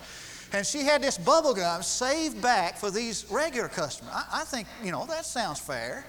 And 0.53 0.65
she 0.65 0.79
had 0.79 1.03
this 1.03 1.17
bubble 1.17 1.53
gum 1.53 1.83
saved 1.83 2.41
back 2.41 2.77
for 2.77 2.89
these 2.89 3.29
regular 3.29 3.67
customers. 3.67 4.13
I, 4.15 4.41
I 4.41 4.43
think, 4.45 4.67
you 4.81 4.93
know, 4.93 5.05
that 5.05 5.25
sounds 5.25 5.59
fair. 5.59 6.05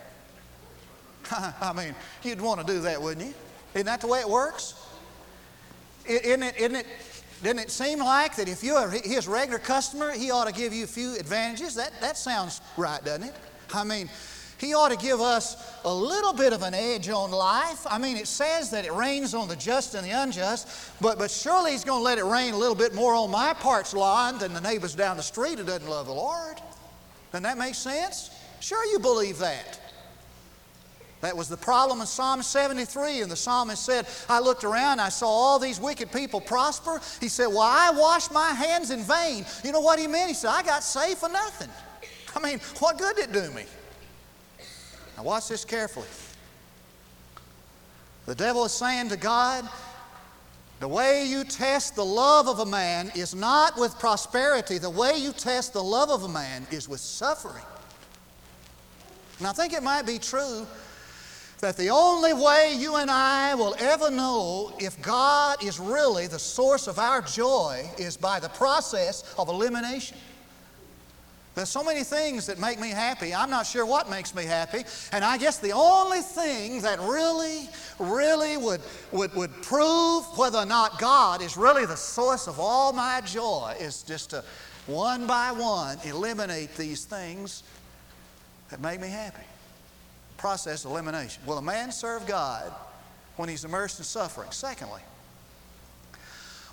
I 1.61 1.73
mean, 1.75 1.94
you'd 2.23 2.40
want 2.40 2.64
to 2.64 2.73
do 2.73 2.80
that, 2.83 3.02
wouldn't 3.02 3.26
you? 3.26 3.35
Isn't 3.75 3.87
that 3.87 4.00
the 4.00 4.06
way 4.06 4.21
it 4.21 4.28
works? 4.28 4.75
Isn't 6.06 6.42
it, 6.44 6.56
isn't 6.56 6.76
it 6.76 6.87
doesn't 7.45 7.59
it 7.59 7.71
seem 7.71 7.99
like 7.99 8.37
that 8.37 8.49
if 8.49 8.65
you're 8.65 8.91
his 8.91 9.29
regular 9.29 9.59
customer, 9.59 10.13
he 10.13 10.31
ought 10.31 10.47
to 10.47 10.53
give 10.53 10.73
you 10.73 10.85
a 10.85 10.89
few 10.89 11.15
advantages? 11.17 11.75
That, 11.75 11.93
that 12.01 12.17
sounds 12.17 12.61
right, 12.77 13.05
doesn't 13.05 13.25
it? 13.25 13.35
I 13.73 13.85
mean, 13.85 14.09
he 14.59 14.73
ought 14.73 14.91
to 14.91 14.97
give 14.97 15.21
us 15.21 15.57
a 15.85 15.95
little 15.95 16.33
bit 16.33 16.53
of 16.53 16.63
an 16.63 16.75
edge 16.75 17.09
on 17.09 17.31
life. 17.31 17.87
I 17.89 17.99
mean, 17.99 18.17
it 18.17 18.27
says 18.27 18.71
that 18.71 18.85
it 18.85 18.93
rains 18.95 19.35
on 19.35 19.49
the 19.49 19.57
just 19.57 19.95
and 19.95 20.07
the 20.07 20.11
unjust, 20.11 20.69
but, 21.01 21.19
but 21.19 21.31
surely 21.31 21.73
he's 21.73 21.85
going 21.85 22.01
to 22.01 22.05
let 22.05 22.19
it 22.19 22.25
rain 22.25 22.55
a 22.55 22.57
little 22.57 22.75
bit 22.75 22.95
more 22.95 23.15
on 23.15 23.31
my 23.31 23.53
parts 23.53 23.93
lawn 23.93 24.39
than 24.39 24.55
the 24.55 24.61
neighbors 24.61 24.95
down 24.95 25.17
the 25.17 25.23
street 25.23 25.59
who 25.59 25.65
doesn't 25.65 25.89
love 25.89 26.07
the 26.07 26.13
Lord. 26.13 26.61
Doesn't 27.31 27.43
that 27.43 27.59
make 27.59 27.75
sense? 27.75 28.31
Sure, 28.61 28.85
you 28.87 28.99
believe 28.99 29.39
that. 29.39 29.81
That 31.25 31.38
was 31.38 31.49
the 31.49 31.57
problem 31.57 32.02
in 32.02 32.07
Psalm 32.07 32.43
73. 32.43 33.23
And 33.23 33.33
the 33.33 33.37
psalmist 33.37 33.83
said, 33.83 34.07
I 34.28 34.40
looked 34.40 34.62
around, 34.62 35.00
I 35.00 35.09
saw 35.09 35.26
all 35.26 35.59
these 35.59 35.81
wicked 35.81 36.12
people 36.12 36.38
prosper. 36.38 37.00
He 37.19 37.28
said, 37.28 37.47
Well, 37.47 37.62
I 37.62 37.90
washed 37.93 38.31
my 38.31 38.50
hands 38.50 38.90
in 38.90 39.00
vain. 39.00 39.47
You 39.64 39.73
know 39.73 39.81
what 39.81 39.99
he 39.99 40.07
meant? 40.07 40.28
He 40.28 40.35
said, 40.35 40.50
I 40.50 40.62
got 40.62 40.83
saved 40.83 41.21
for 41.21 41.31
nothing. 41.31 41.71
I 42.37 42.40
mean, 42.40 42.61
what 42.78 42.99
good 42.99 43.16
did 43.16 43.31
it 43.31 43.33
do 43.33 43.50
me? 43.52 43.64
Now, 45.16 45.23
watch 45.23 45.49
this 45.49 45.64
carefully. 45.64 46.09
The 48.26 48.35
devil 48.35 48.66
is 48.66 48.73
saying 48.73 49.09
to 49.09 49.16
God, 49.16 49.66
the 50.81 50.88
way 50.88 51.25
you 51.25 51.45
test 51.45 51.97
the 51.97 52.04
love 52.04 52.49
of 52.49 52.59
a 52.59 52.66
man 52.66 53.11
is 53.14 53.35
not 53.35 53.78
with 53.78 53.99
prosperity. 53.99 54.76
The 54.76 54.90
way 54.90 55.16
you 55.16 55.33
test 55.33 55.73
the 55.73 55.83
love 55.83 56.11
of 56.11 56.25
a 56.25 56.28
man 56.28 56.66
is 56.71 56.87
with 56.87 57.00
suffering. 57.00 57.64
And 59.38 59.47
I 59.47 59.54
think 59.54 59.73
it 59.73 59.83
might 59.83 60.04
be 60.04 60.19
true 60.19 60.66
that 61.64 61.78
the 61.78 61.88
only 61.88 62.35
way 62.35 62.75
you 62.76 62.97
and 62.97 63.11
I 63.11 63.54
will 63.54 63.75
ever 63.78 64.11
know 64.11 64.75
if 64.78 65.00
God 65.00 65.64
is 65.64 65.80
really 65.80 66.26
the 66.26 66.38
source 66.38 66.87
of 66.87 66.99
our 66.99 67.23
joy 67.23 67.88
is 67.97 68.18
by 68.18 68.38
the 68.38 68.50
process 68.50 69.35
of 69.38 69.49
elimination. 69.49 70.18
There's 71.54 71.71
so 71.71 71.83
many 71.83 72.04
things 72.04 72.44
that 72.49 72.61
make 72.61 72.78
me 72.78 72.90
happy. 72.90 73.35
I'm 73.35 73.49
not 73.49 73.64
sure 73.66 73.87
what 73.87 74.11
makes 74.11 74.35
me 74.35 74.44
happy. 74.44 74.85
And 75.11 75.25
I 75.25 75.38
guess 75.38 75.59
the 75.59 75.73
only 75.73 76.21
thing 76.21 76.83
that 76.83 77.00
really, 77.00 77.71
really 77.99 78.59
would, 78.59 78.83
would, 79.12 79.35
would 79.35 79.62
prove 79.62 80.26
whether 80.37 80.59
or 80.59 80.66
not 80.66 80.99
God 80.99 81.40
is 81.40 81.56
really 81.56 81.87
the 81.87 81.97
source 81.97 82.47
of 82.47 82.61
all 82.61 82.92
my 82.92 83.23
joy 83.25 83.75
is 83.80 84.02
just 84.02 84.30
to 84.30 84.44
one 84.87 85.26
by 85.26 85.50
one 85.50 85.97
eliminate 86.04 86.76
these 86.76 87.06
things 87.06 87.62
that 88.68 88.83
make 88.83 89.00
me 89.00 89.09
happy 89.09 89.44
process 90.45 90.85
of 90.85 90.91
elimination. 90.91 91.43
Will 91.47 91.57
a 91.57 91.63
man 91.63 91.91
serve 91.91 92.27
God 92.27 92.71
when 93.37 93.49
he's 93.49 93.65
immersed 93.65 93.99
in 93.99 94.05
suffering? 94.05 94.51
Secondly, 94.51 95.01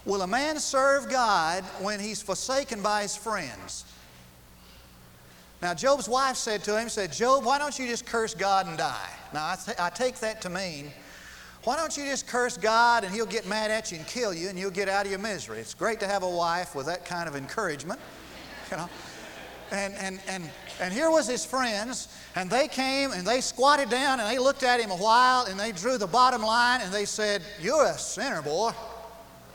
will 0.03 0.23
a 0.23 0.27
man 0.27 0.59
serve 0.59 1.09
God 1.09 1.63
when 1.79 1.97
he's 1.97 2.21
forsaken 2.21 2.81
by 2.81 3.03
his 3.03 3.15
friends? 3.15 3.85
Now, 5.61 5.73
Job's 5.73 6.09
wife 6.09 6.35
said 6.35 6.65
to 6.65 6.77
him, 6.77 6.89
said, 6.89 7.13
Job, 7.13 7.45
why 7.45 7.59
don't 7.59 7.79
you 7.79 7.87
just 7.87 8.05
curse 8.05 8.33
God 8.33 8.67
and 8.67 8.77
die? 8.77 9.09
Now, 9.33 9.45
I, 9.45 9.55
th- 9.55 9.79
I 9.79 9.89
take 9.89 10.19
that 10.19 10.41
to 10.41 10.49
mean, 10.49 10.91
why 11.63 11.77
don't 11.77 11.95
you 11.95 12.03
just 12.03 12.27
curse 12.27 12.57
God 12.57 13.05
and 13.05 13.13
he'll 13.13 13.25
get 13.25 13.47
mad 13.47 13.71
at 13.71 13.89
you 13.89 13.99
and 13.99 14.05
kill 14.05 14.33
you 14.33 14.49
and 14.49 14.59
you'll 14.59 14.71
get 14.71 14.89
out 14.89 15.05
of 15.05 15.11
your 15.11 15.21
misery? 15.21 15.59
It's 15.59 15.73
great 15.73 16.01
to 16.01 16.07
have 16.07 16.23
a 16.23 16.29
wife 16.29 16.75
with 16.75 16.87
that 16.87 17.05
kind 17.05 17.29
of 17.29 17.37
encouragement, 17.37 18.01
you 18.69 18.75
know. 18.75 18.89
and, 19.71 19.93
and, 19.93 20.19
and, 20.27 20.49
and 20.81 20.91
here 20.91 21.11
was 21.11 21.27
his 21.27 21.45
friends, 21.45 22.07
and 22.35 22.49
they 22.49 22.67
came 22.67 23.11
and 23.11 23.25
they 23.25 23.39
squatted 23.39 23.89
down 23.89 24.19
and 24.19 24.27
they 24.27 24.39
looked 24.39 24.63
at 24.63 24.79
him 24.79 24.89
a 24.89 24.97
while 24.97 25.45
and 25.45 25.59
they 25.59 25.71
drew 25.71 25.99
the 25.99 26.07
bottom 26.07 26.41
line 26.41 26.81
and 26.81 26.91
they 26.91 27.05
said, 27.05 27.43
You're 27.61 27.85
a 27.85 27.97
sinner, 27.97 28.41
boy, 28.41 28.71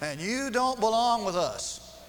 and 0.00 0.20
you 0.20 0.50
don't 0.50 0.78
belong 0.78 1.24
with 1.24 1.34
us. 1.34 2.00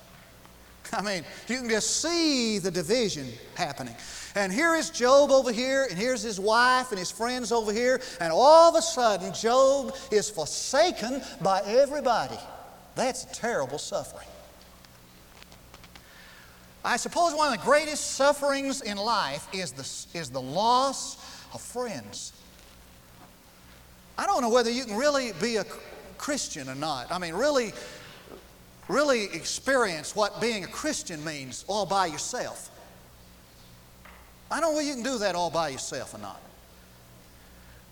I 0.94 1.02
mean, 1.02 1.26
you 1.48 1.58
can 1.58 1.70
just 1.70 2.00
see 2.02 2.60
the 2.60 2.72
division 2.72 3.28
happening. 3.56 3.96
And 4.36 4.54
here 4.54 4.76
is 4.76 4.92
Job 4.92 5.32
over 5.32 5.52
here, 5.52 5.88
and 5.90 5.98
here's 5.98 6.22
his 6.22 6.40
wife 6.40 6.92
and 6.92 7.00
his 7.00 7.10
friends 7.10 7.52
over 7.52 7.74
here, 7.74 8.00
and 8.22 8.32
all 8.32 8.70
of 8.70 8.76
a 8.76 8.82
sudden, 8.84 9.34
Job 9.34 9.96
is 10.12 10.30
forsaken 10.30 11.24
by 11.42 11.62
everybody. 11.66 12.38
That's 12.94 13.26
terrible 13.34 13.80
suffering. 13.80 14.28
I 16.86 16.98
suppose 16.98 17.34
one 17.34 17.52
of 17.52 17.60
the 17.60 17.66
greatest 17.66 18.12
sufferings 18.12 18.82
in 18.82 18.98
life 18.98 19.48
is 19.54 19.72
the, 19.72 20.18
is 20.18 20.30
the 20.30 20.42
loss 20.42 21.16
of 21.54 21.62
friends. 21.62 22.34
I 24.18 24.26
don't 24.26 24.42
know 24.42 24.50
whether 24.50 24.72
you 24.72 24.86
can 24.86 24.96
really 24.96 25.32
be 25.42 25.58
a 25.58 25.66
Christian 26.18 26.70
or 26.70 26.76
not. 26.76 27.12
I 27.12 27.20
mean, 27.20 27.34
really, 27.34 27.74
really 28.88 29.26
experience 29.26 30.16
what 30.16 30.42
being 30.42 30.64
a 30.64 30.68
Christian 30.68 31.24
means 31.24 31.66
all 31.68 31.86
by 31.86 32.08
yourself. 32.08 32.72
I 34.50 34.60
don't 34.60 34.72
know 34.72 34.78
whether 34.78 34.88
you 34.88 34.96
can 34.96 35.04
do 35.04 35.18
that 35.20 35.36
all 35.36 35.50
by 35.50 35.70
yourself 35.70 36.14
or 36.14 36.20
not. 36.20 36.42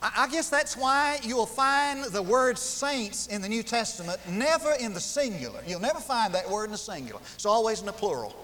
I 0.01 0.27
guess 0.29 0.49
that's 0.49 0.77
why 0.77 1.19
you'll 1.23 1.47
find 1.47 2.03
the 2.05 2.21
word 2.21 2.59
saints 2.59 3.27
in 3.27 3.41
the 3.41 3.49
New 3.49 3.63
Testament 3.63 4.19
never 4.29 4.73
in 4.73 4.93
the 4.93 4.99
singular. 4.99 5.61
You'll 5.65 5.79
never 5.79 5.99
find 5.99 6.33
that 6.35 6.49
word 6.49 6.65
in 6.65 6.71
the 6.71 6.77
singular. 6.77 7.19
It's 7.33 7.45
always 7.45 7.79
in 7.79 7.87
the 7.87 7.91
plural. 7.91 8.35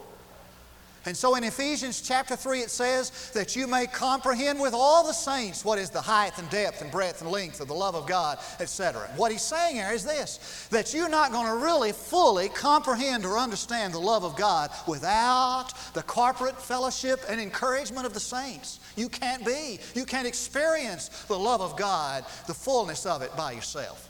And 1.05 1.17
so 1.17 1.33
in 1.33 1.43
Ephesians 1.43 1.99
chapter 1.99 2.35
3, 2.35 2.59
it 2.59 2.69
says 2.69 3.31
that 3.33 3.55
you 3.55 3.65
may 3.65 3.87
comprehend 3.87 4.59
with 4.59 4.75
all 4.75 5.05
the 5.05 5.13
saints 5.13 5.65
what 5.65 5.79
is 5.79 5.89
the 5.89 6.01
height 6.01 6.37
and 6.37 6.47
depth 6.51 6.83
and 6.83 6.91
breadth 6.91 7.21
and 7.21 7.31
length 7.31 7.59
of 7.59 7.67
the 7.67 7.73
love 7.73 7.95
of 7.95 8.05
God, 8.05 8.37
etc. 8.59 9.09
What 9.15 9.31
he's 9.31 9.41
saying 9.41 9.77
here 9.77 9.91
is 9.91 10.03
this 10.03 10.67
that 10.69 10.93
you're 10.93 11.09
not 11.09 11.31
going 11.31 11.47
to 11.47 11.55
really 11.55 11.91
fully 11.91 12.49
comprehend 12.49 13.25
or 13.25 13.39
understand 13.39 13.95
the 13.95 13.99
love 13.99 14.23
of 14.23 14.35
God 14.35 14.69
without 14.87 15.69
the 15.95 16.03
corporate 16.03 16.61
fellowship 16.61 17.21
and 17.27 17.41
encouragement 17.41 18.05
of 18.05 18.13
the 18.13 18.19
saints. 18.19 18.79
You 18.95 19.09
can't 19.09 19.43
be, 19.43 19.79
you 19.95 20.05
can't 20.05 20.27
experience 20.27 21.07
the 21.23 21.39
love 21.39 21.61
of 21.61 21.77
God, 21.77 22.25
the 22.45 22.53
fullness 22.53 23.07
of 23.07 23.23
it 23.23 23.35
by 23.35 23.53
yourself. 23.53 24.07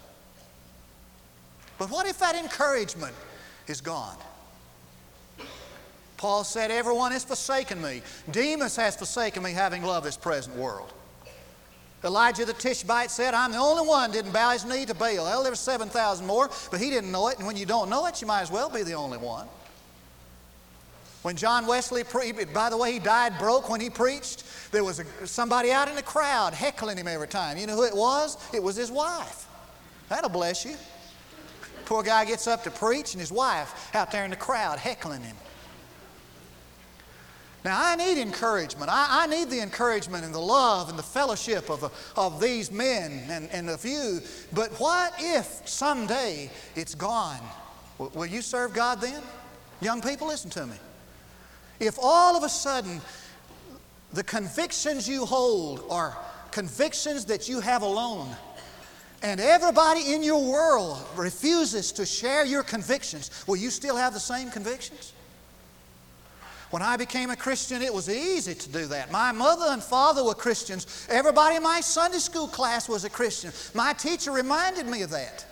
But 1.78 1.88
what 1.88 2.06
if 2.06 2.18
that 2.18 2.34
encouragement 2.34 3.14
is 3.66 3.80
gone? 3.80 4.18
Paul 6.22 6.44
said, 6.44 6.70
Everyone 6.70 7.10
has 7.10 7.24
forsaken 7.24 7.82
me. 7.82 8.00
Demas 8.30 8.76
has 8.76 8.94
forsaken 8.94 9.42
me, 9.42 9.50
having 9.50 9.82
loved 9.82 10.06
this 10.06 10.16
present 10.16 10.56
world. 10.56 10.92
Elijah 12.04 12.44
the 12.44 12.52
Tishbite 12.52 13.10
said, 13.10 13.34
I'm 13.34 13.50
the 13.50 13.58
only 13.58 13.84
one 13.84 14.12
didn't 14.12 14.30
bow 14.30 14.50
his 14.50 14.64
knee 14.64 14.86
to 14.86 14.94
Baal. 14.94 15.24
Well, 15.24 15.42
there 15.42 15.50
were 15.50 15.56
7,000 15.56 16.24
more, 16.24 16.48
but 16.70 16.80
he 16.80 16.90
didn't 16.90 17.10
know 17.10 17.26
it. 17.26 17.38
And 17.38 17.46
when 17.48 17.56
you 17.56 17.66
don't 17.66 17.90
know 17.90 18.06
it, 18.06 18.20
you 18.20 18.28
might 18.28 18.42
as 18.42 18.52
well 18.52 18.70
be 18.70 18.84
the 18.84 18.92
only 18.92 19.18
one. 19.18 19.48
When 21.22 21.34
John 21.34 21.66
Wesley, 21.66 22.04
preached, 22.04 22.54
by 22.54 22.70
the 22.70 22.76
way, 22.76 22.92
he 22.92 22.98
died 23.00 23.36
broke 23.36 23.68
when 23.68 23.80
he 23.80 23.90
preached, 23.90 24.44
there 24.70 24.84
was 24.84 25.00
a, 25.00 25.26
somebody 25.26 25.72
out 25.72 25.88
in 25.88 25.96
the 25.96 26.02
crowd 26.02 26.54
heckling 26.54 26.98
him 26.98 27.08
every 27.08 27.26
time. 27.26 27.58
You 27.58 27.66
know 27.66 27.74
who 27.74 27.82
it 27.82 27.96
was? 27.96 28.38
It 28.54 28.62
was 28.62 28.76
his 28.76 28.92
wife. 28.92 29.48
That'll 30.08 30.30
bless 30.30 30.64
you. 30.64 30.76
Poor 31.84 32.04
guy 32.04 32.24
gets 32.26 32.46
up 32.46 32.62
to 32.62 32.70
preach, 32.70 33.12
and 33.14 33.20
his 33.20 33.32
wife 33.32 33.90
out 33.92 34.12
there 34.12 34.24
in 34.24 34.30
the 34.30 34.36
crowd 34.36 34.78
heckling 34.78 35.22
him. 35.22 35.36
Now, 37.64 37.80
I 37.80 37.94
need 37.94 38.20
encouragement. 38.20 38.90
I, 38.90 39.22
I, 39.22 39.26
need 39.28 39.48
the 39.48 39.60
encouragement 39.60 40.24
and 40.24 40.34
the 40.34 40.40
love 40.40 40.88
and 40.88 40.98
the 40.98 41.02
fellowship 41.02 41.70
of, 41.70 41.92
of 42.16 42.40
these 42.40 42.72
men 42.72 43.22
and, 43.30 43.48
and 43.50 43.70
of 43.70 43.84
you. 43.84 44.20
But 44.52 44.72
what 44.80 45.14
if 45.18 45.62
someday 45.64 46.50
it's 46.74 46.96
gone? 46.96 47.40
Will, 47.98 48.10
will 48.14 48.26
you 48.26 48.42
serve 48.42 48.74
God 48.74 49.00
then? 49.00 49.22
Young 49.80 50.00
people, 50.02 50.26
listen 50.26 50.50
to 50.50 50.66
me. 50.66 50.76
If 51.78 51.98
all 52.02 52.36
of 52.36 52.42
a 52.42 52.48
sudden 52.48 53.00
the 54.12 54.24
convictions 54.24 55.08
you 55.08 55.24
hold 55.24 55.84
are 55.88 56.16
convictions 56.50 57.24
that 57.26 57.48
you 57.48 57.60
have 57.60 57.82
alone, 57.82 58.28
and 59.22 59.40
everybody 59.40 60.14
in 60.14 60.24
your 60.24 60.44
world 60.44 61.00
refuses 61.14 61.92
to 61.92 62.04
share 62.04 62.44
your 62.44 62.64
convictions, 62.64 63.44
will 63.46 63.56
you 63.56 63.70
still 63.70 63.96
have 63.96 64.14
the 64.14 64.20
same 64.20 64.50
convictions? 64.50 65.12
When 66.72 66.80
I 66.80 66.96
became 66.96 67.28
a 67.28 67.36
Christian, 67.36 67.82
it 67.82 67.92
was 67.92 68.08
easy 68.08 68.54
to 68.54 68.68
do 68.70 68.86
that. 68.86 69.12
My 69.12 69.30
mother 69.30 69.66
and 69.68 69.82
father 69.82 70.24
were 70.24 70.32
Christians. 70.32 71.06
Everybody 71.10 71.56
in 71.56 71.62
my 71.62 71.82
Sunday 71.82 72.16
school 72.16 72.48
class 72.48 72.88
was 72.88 73.04
a 73.04 73.10
Christian. 73.10 73.52
My 73.74 73.92
teacher 73.92 74.32
reminded 74.32 74.86
me 74.86 75.02
of 75.02 75.10
that. 75.10 75.44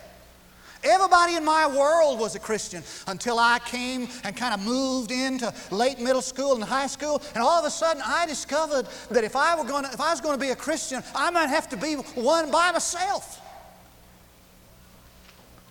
Everybody 0.83 1.37
in 1.37 1.45
my 1.45 1.67
world 1.67 2.19
was 2.19 2.37
a 2.37 2.39
Christian 2.39 2.83
until 3.07 3.39
I 3.39 3.59
came 3.59 4.09
and 4.25 4.35
kind 4.35 4.55
of 4.55 4.65
moved 4.65 5.11
into 5.11 5.53
late 5.71 6.01
middle 6.01 6.23
school 6.23 6.55
and 6.55 6.65
high 6.65 6.87
school. 6.87 7.21
And 7.35 7.45
all 7.45 7.59
of 7.59 7.67
a 7.67 7.71
sudden, 7.71 8.03
I 8.03 8.25
discovered 8.25 8.89
that 9.11 9.23
if 9.23 9.37
I, 9.37 9.61
were 9.61 9.69
going 9.69 9.85
to, 9.85 9.91
if 9.93 10.01
I 10.01 10.13
was 10.13 10.23
going 10.23 10.39
to 10.39 10.41
be 10.41 10.53
a 10.53 10.57
Christian, 10.57 11.03
I 11.15 11.31
might 11.31 11.49
have 11.49 11.69
to 11.69 11.77
be 11.77 11.97
one 11.97 12.51
by 12.51 12.73
myself. 12.73 13.43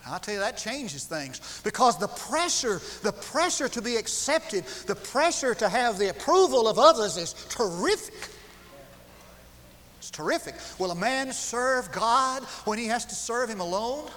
I'll 0.06 0.20
tell 0.20 0.34
you, 0.34 0.40
that 0.40 0.58
changes 0.58 1.06
things 1.06 1.62
because 1.64 1.98
the 2.00 2.08
pressure, 2.08 2.82
the 3.04 3.12
pressure 3.12 3.68
to 3.70 3.82
be 3.82 3.96
accepted, 3.96 4.66
the 4.88 4.96
pressure 4.96 5.54
to 5.56 5.70
have 5.70 5.98
the 5.98 6.10
approval 6.10 6.68
of 6.68 6.80
others 6.80 7.18
is 7.18 7.34
terrific. 7.50 8.30
It's 10.00 10.10
terrific. 10.10 10.56
Will 10.80 10.92
a 10.92 10.96
man 10.96 11.32
serve 11.34 11.92
God 11.92 12.44
when 12.66 12.80
he 12.80 12.88
has 12.88 13.06
to 13.08 13.16
serve 13.16 13.50
Him 13.50 13.60
alone? 13.60 14.10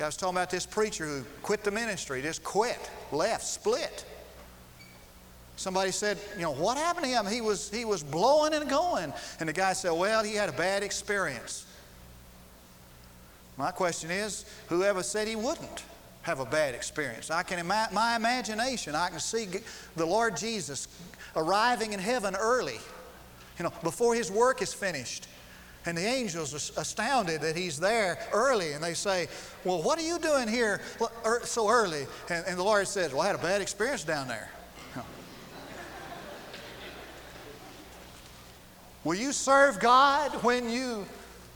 I 0.00 0.06
was 0.06 0.16
talking 0.16 0.36
about 0.36 0.50
this 0.50 0.66
preacher 0.66 1.06
who 1.06 1.24
quit 1.42 1.62
the 1.62 1.70
ministry, 1.70 2.22
just 2.22 2.42
quit, 2.42 2.90
left, 3.12 3.44
split. 3.44 4.04
Somebody 5.56 5.92
said, 5.92 6.18
you 6.34 6.42
know, 6.42 6.52
what 6.52 6.76
happened 6.76 7.04
to 7.04 7.10
him? 7.10 7.26
He 7.26 7.40
was, 7.40 7.70
he 7.70 7.84
was 7.84 8.02
blowing 8.02 8.52
and 8.54 8.68
going. 8.68 9.12
And 9.38 9.48
the 9.48 9.52
guy 9.52 9.74
said, 9.74 9.92
well, 9.92 10.24
he 10.24 10.34
had 10.34 10.48
a 10.48 10.52
bad 10.52 10.82
experience. 10.82 11.66
My 13.56 13.70
question 13.70 14.10
is 14.10 14.44
whoever 14.68 15.02
said 15.02 15.28
he 15.28 15.36
wouldn't 15.36 15.84
have 16.22 16.40
a 16.40 16.46
bad 16.46 16.74
experience? 16.74 17.30
I 17.30 17.42
can, 17.42 17.58
in 17.58 17.66
my, 17.66 17.86
my 17.92 18.16
imagination, 18.16 18.94
I 18.94 19.08
can 19.08 19.20
see 19.20 19.46
the 19.96 20.06
Lord 20.06 20.36
Jesus 20.36 20.88
arriving 21.36 21.92
in 21.92 22.00
heaven 22.00 22.34
early, 22.34 22.78
you 23.58 23.64
know, 23.64 23.72
before 23.82 24.14
his 24.14 24.30
work 24.30 24.62
is 24.62 24.72
finished. 24.72 25.26
And 25.84 25.98
the 25.98 26.06
angels 26.06 26.54
are 26.54 26.80
astounded 26.80 27.40
that 27.40 27.56
he's 27.56 27.76
there 27.78 28.16
early, 28.32 28.72
and 28.72 28.82
they 28.82 28.94
say, 28.94 29.26
Well, 29.64 29.82
what 29.82 29.98
are 29.98 30.02
you 30.02 30.20
doing 30.20 30.46
here 30.46 30.80
er, 31.26 31.40
so 31.44 31.68
early? 31.68 32.06
And, 32.30 32.46
and 32.46 32.56
the 32.56 32.62
Lord 32.62 32.86
says, 32.86 33.12
Well, 33.12 33.22
I 33.22 33.26
had 33.26 33.34
a 33.34 33.38
bad 33.38 33.60
experience 33.60 34.04
down 34.04 34.28
there. 34.28 34.48
Will 39.02 39.16
you 39.16 39.32
serve 39.32 39.80
God 39.80 40.30
when 40.44 40.70
you 40.70 41.04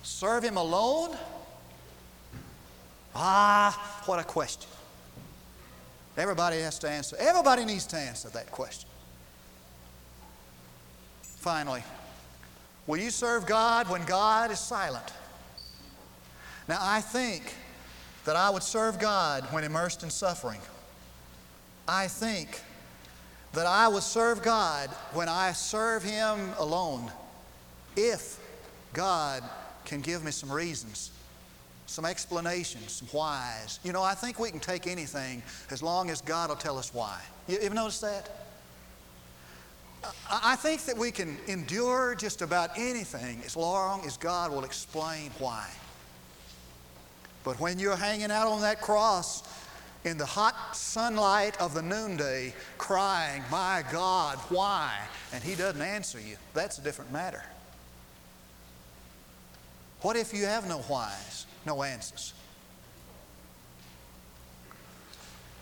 serve 0.03 0.43
Him 0.43 0.57
alone? 0.57 1.17
Ah, 3.19 4.03
what 4.05 4.19
a 4.19 4.25
question. 4.25 4.69
Everybody 6.19 6.61
has 6.61 6.79
to 6.81 6.89
answer. 6.89 7.17
Everybody 7.19 7.65
needs 7.65 7.87
to 7.87 7.97
answer 7.97 8.29
that 8.31 8.51
question. 8.51 8.89
Finally, 11.23 11.83
will 12.87 12.99
you 12.99 13.11
serve 13.11 13.47
God 13.47 13.89
when 13.89 14.05
God 14.05 14.51
is 14.51 14.59
silent? 14.59 15.13
Now, 16.69 16.79
I 16.81 17.01
think 17.01 17.55
that 18.27 18.37
I 18.37 18.51
would 18.51 18.63
serve 18.63 18.99
God 18.99 19.45
when 19.51 19.65
immersed 19.65 20.03
in 20.03 20.11
suffering. 20.11 20.61
I 21.89 22.09
think 22.09 22.61
that 23.53 23.67
I 23.67 23.89
would 23.89 24.03
serve 24.03 24.43
God 24.43 24.91
when 25.13 25.29
I 25.29 25.53
serve 25.53 26.03
Him 26.03 26.51
alone, 26.59 27.11
if 27.97 28.39
God 28.93 29.43
can 29.87 30.01
give 30.03 30.23
me 30.23 30.33
some 30.33 30.53
reasons 30.53 31.13
some 31.87 32.05
explanations, 32.05 32.93
some 32.93 33.09
whys. 33.09 33.79
You 33.85 33.93
know, 33.93 34.03
I 34.03 34.15
think 34.15 34.39
we 34.39 34.51
can 34.51 34.61
take 34.61 34.87
anything 34.87 35.43
as 35.71 35.83
long 35.83 36.11
as 36.11 36.21
God 36.21 36.51
will 36.51 36.57
tell 36.57 36.79
us 36.79 36.93
why. 36.93 37.21
You 37.49 37.59
ever 37.63 37.75
notice 37.75 38.01
that? 38.01 38.29
I 40.31 40.57
think 40.57 40.83
that 40.85 40.97
we 40.97 41.11
can 41.11 41.37
endure 41.47 42.15
just 42.15 42.43
about 42.43 42.71
anything 42.77 43.41
as 43.45 43.57
long 43.57 44.05
as 44.05 44.17
God 44.17 44.53
will 44.53 44.65
explain 44.65 45.31
why. 45.39 45.69
But 47.45 47.59
when 47.61 47.79
you're 47.79 47.97
hanging 47.97 48.31
out 48.31 48.49
on 48.49 48.61
that 48.63 48.81
cross 48.81 49.43
in 50.05 50.19
the 50.19 50.27
hot 50.27 50.77
sunlight 50.77 51.61
of 51.61 51.75
the 51.75 51.83
noonday, 51.83 52.55
crying, 52.79 53.43
My 53.51 53.85
God, 53.93 54.39
why? 54.49 54.93
And 55.33 55.43
He 55.43 55.55
doesn't 55.55 55.83
answer 55.83 56.21
you, 56.21 56.37
that's 56.55 56.79
a 56.79 56.83
different 56.83 57.13
matter. 57.13 57.45
What 60.07 60.15
if 60.15 60.33
you 60.33 60.45
have 60.45 60.69
no 60.69 60.79
whys? 60.83 61.47
no 61.67 61.83
answers. 61.83 62.33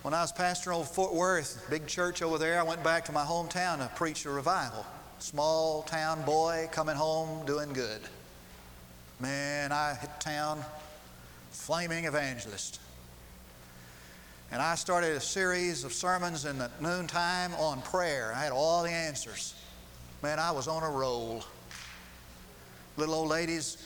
When 0.02 0.12
I 0.12 0.20
was 0.20 0.32
pastor 0.32 0.70
over 0.74 0.84
Fort 0.84 1.14
Worth, 1.14 1.66
big 1.70 1.86
church 1.86 2.20
over 2.20 2.36
there, 2.36 2.60
I 2.60 2.62
went 2.62 2.84
back 2.84 3.06
to 3.06 3.12
my 3.12 3.24
hometown 3.24 3.78
to 3.78 3.90
preach 3.96 4.26
a 4.26 4.30
revival. 4.30 4.84
Small 5.18 5.80
town 5.84 6.26
boy 6.26 6.68
coming 6.72 6.94
home 6.94 7.46
doing 7.46 7.72
good. 7.72 8.02
Man, 9.18 9.72
I 9.72 9.94
hit 9.94 10.10
town, 10.20 10.62
flaming 11.50 12.04
evangelist. 12.04 12.80
And 14.52 14.60
I 14.60 14.74
started 14.74 15.16
a 15.16 15.20
series 15.20 15.84
of 15.84 15.94
sermons 15.94 16.44
in 16.44 16.58
the 16.58 16.70
noontime 16.82 17.54
on 17.54 17.80
prayer. 17.80 18.34
I 18.36 18.40
had 18.44 18.52
all 18.52 18.82
the 18.82 18.90
answers. 18.90 19.54
Man, 20.22 20.38
I 20.38 20.50
was 20.50 20.68
on 20.68 20.82
a 20.82 20.90
roll. 20.90 21.42
Little 22.98 23.14
old 23.14 23.30
ladies 23.30 23.78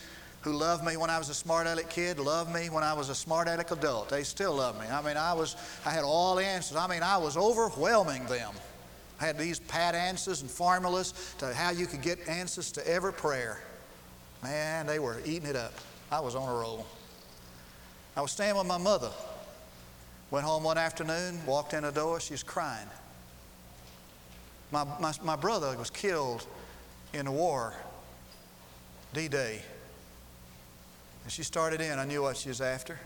who 0.43 0.53
loved 0.53 0.85
me 0.85 0.97
when 0.97 1.11
I 1.11 1.19
was 1.19 1.29
a 1.29 1.35
smart 1.35 1.67
aleck 1.67 1.91
kid 1.91 2.19
loved 2.19 2.53
me 2.55 2.71
when 2.71 2.85
I 2.85 2.93
was 2.95 3.09
a 3.09 3.15
smart 3.15 3.49
aleck 3.49 3.71
adult. 3.71 4.09
They 4.09 4.23
still 4.23 4.55
love 4.55 4.79
me. 4.81 4.87
I 4.87 5.03
mean, 5.03 5.17
I 5.17 5.33
was, 5.33 5.57
I 5.85 5.91
had 5.91 6.05
all 6.05 6.37
the 6.37 6.45
answers. 6.45 6.77
I 6.77 6.87
mean, 6.87 7.03
I 7.03 7.17
was 7.17 7.37
overwhelming 7.37 8.25
them. 8.27 8.53
I 9.21 9.27
had 9.27 9.37
these 9.37 9.59
pat 9.59 9.95
answers 9.95 10.43
and 10.43 10.51
formulas 10.51 11.35
to 11.39 11.53
how 11.53 11.71
you 11.71 11.87
could 11.87 12.03
get 12.03 12.29
answers 12.29 12.71
to 12.73 12.89
every 12.89 13.13
prayer. 13.13 13.61
Man, 14.43 14.87
they 14.87 15.01
were 15.01 15.21
eating 15.25 15.49
it 15.49 15.57
up. 15.57 15.75
I 16.11 16.21
was 16.21 16.37
on 16.37 16.49
a 16.49 16.53
roll. 16.53 16.87
I 18.17 18.21
was 18.21 18.31
staying 18.31 18.57
with 18.57 18.67
my 18.67 18.79
mother. 18.79 19.11
Went 20.31 20.45
home 20.47 20.63
one 20.63 20.79
afternoon, 20.79 21.41
walked 21.47 21.75
in 21.75 21.83
the 21.83 21.91
door, 21.91 22.21
she 22.21 22.35
was 22.35 22.43
crying. 22.43 22.87
My, 24.71 24.85
my, 25.01 25.13
my 25.23 25.37
brother 25.37 25.77
was 25.77 25.91
killed 25.91 26.47
in 27.15 27.25
the 27.25 27.33
war, 27.33 27.73
D 29.15 29.29
Day. 29.29 29.63
And 31.29 31.33
she 31.35 31.43
started 31.43 31.83
in. 31.83 31.99
I 31.99 32.07
knew 32.07 32.23
what 32.23 32.39
she 32.39 32.49
was 32.49 32.63
after. 32.63 32.99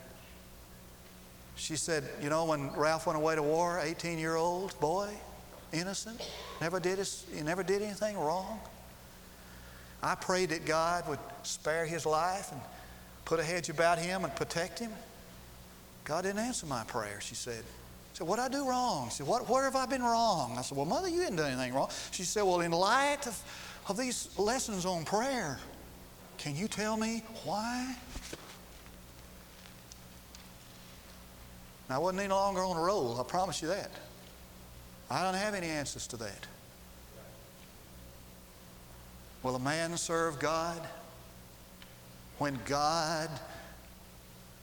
She 1.57 1.75
said, 1.75 2.05
You 2.21 2.29
know, 2.29 2.45
when 2.45 2.71
Ralph 2.71 3.05
went 3.05 3.19
away 3.19 3.35
to 3.35 3.43
war, 3.43 3.81
18 3.83 4.17
year 4.17 4.37
old 4.37 4.79
boy, 4.79 5.09
innocent, 5.73 6.25
never 6.61 6.79
did, 6.79 6.99
his, 6.99 7.25
he 7.35 7.41
never 7.41 7.63
did 7.63 7.81
anything 7.81 8.17
wrong. 8.17 8.61
I 10.01 10.15
prayed 10.15 10.51
that 10.51 10.65
God 10.65 11.05
would 11.09 11.19
spare 11.41 11.85
his 11.85 12.05
life 12.05 12.49
and 12.53 12.61
put 13.25 13.41
a 13.41 13.43
hedge 13.43 13.67
about 13.67 13.99
him 13.99 14.23
and 14.23 14.33
protect 14.37 14.79
him. 14.79 14.93
God 16.05 16.21
didn't 16.21 16.39
answer 16.39 16.65
my 16.65 16.85
prayer, 16.85 17.19
she 17.19 17.35
said. 17.35 17.59
I 17.59 18.17
said, 18.19 18.25
What 18.25 18.39
I 18.39 18.47
do 18.47 18.65
wrong? 18.65 19.09
She 19.09 19.15
said, 19.17 19.27
what, 19.27 19.49
Where 19.49 19.65
have 19.65 19.75
I 19.75 19.85
been 19.85 20.01
wrong? 20.01 20.55
I 20.57 20.61
said, 20.61 20.77
Well, 20.77 20.85
Mother, 20.85 21.09
you 21.09 21.19
didn't 21.19 21.35
do 21.35 21.43
anything 21.43 21.73
wrong. 21.73 21.89
She 22.11 22.23
said, 22.23 22.43
Well, 22.43 22.61
in 22.61 22.71
light 22.71 23.27
of, 23.27 23.37
of 23.89 23.97
these 23.97 24.29
lessons 24.39 24.85
on 24.85 25.03
prayer, 25.03 25.59
can 26.43 26.57
you 26.57 26.67
tell 26.67 26.97
me 26.97 27.23
why? 27.45 27.95
I 31.89 31.97
wasn't 31.97 32.19
any 32.19 32.33
longer 32.33 32.61
on 32.61 32.75
a 32.75 32.81
roll, 32.81 33.17
I 33.17 33.23
promise 33.23 33.61
you 33.61 33.69
that. 33.69 33.89
I 35.09 35.23
don't 35.23 35.35
have 35.35 35.53
any 35.53 35.67
answers 35.67 36.05
to 36.07 36.17
that. 36.17 36.45
Will 39.41 39.55
a 39.55 39.59
man 39.59 39.95
serve 39.95 40.37
God 40.39 40.85
when 42.39 42.59
God 42.65 43.29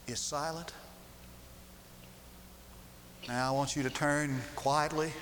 is 0.07 0.21
silent? 0.21 0.75
Now 3.27 3.49
I 3.49 3.57
want 3.57 3.75
you 3.75 3.83
to 3.85 3.91
turn 3.91 4.39
quietly 4.55 5.15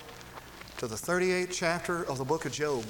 to 0.79 0.88
the 0.88 0.97
38th 0.97 1.53
chapter 1.53 2.03
of 2.03 2.18
the 2.18 2.25
book 2.25 2.47
of 2.47 2.53
Job 2.53 2.85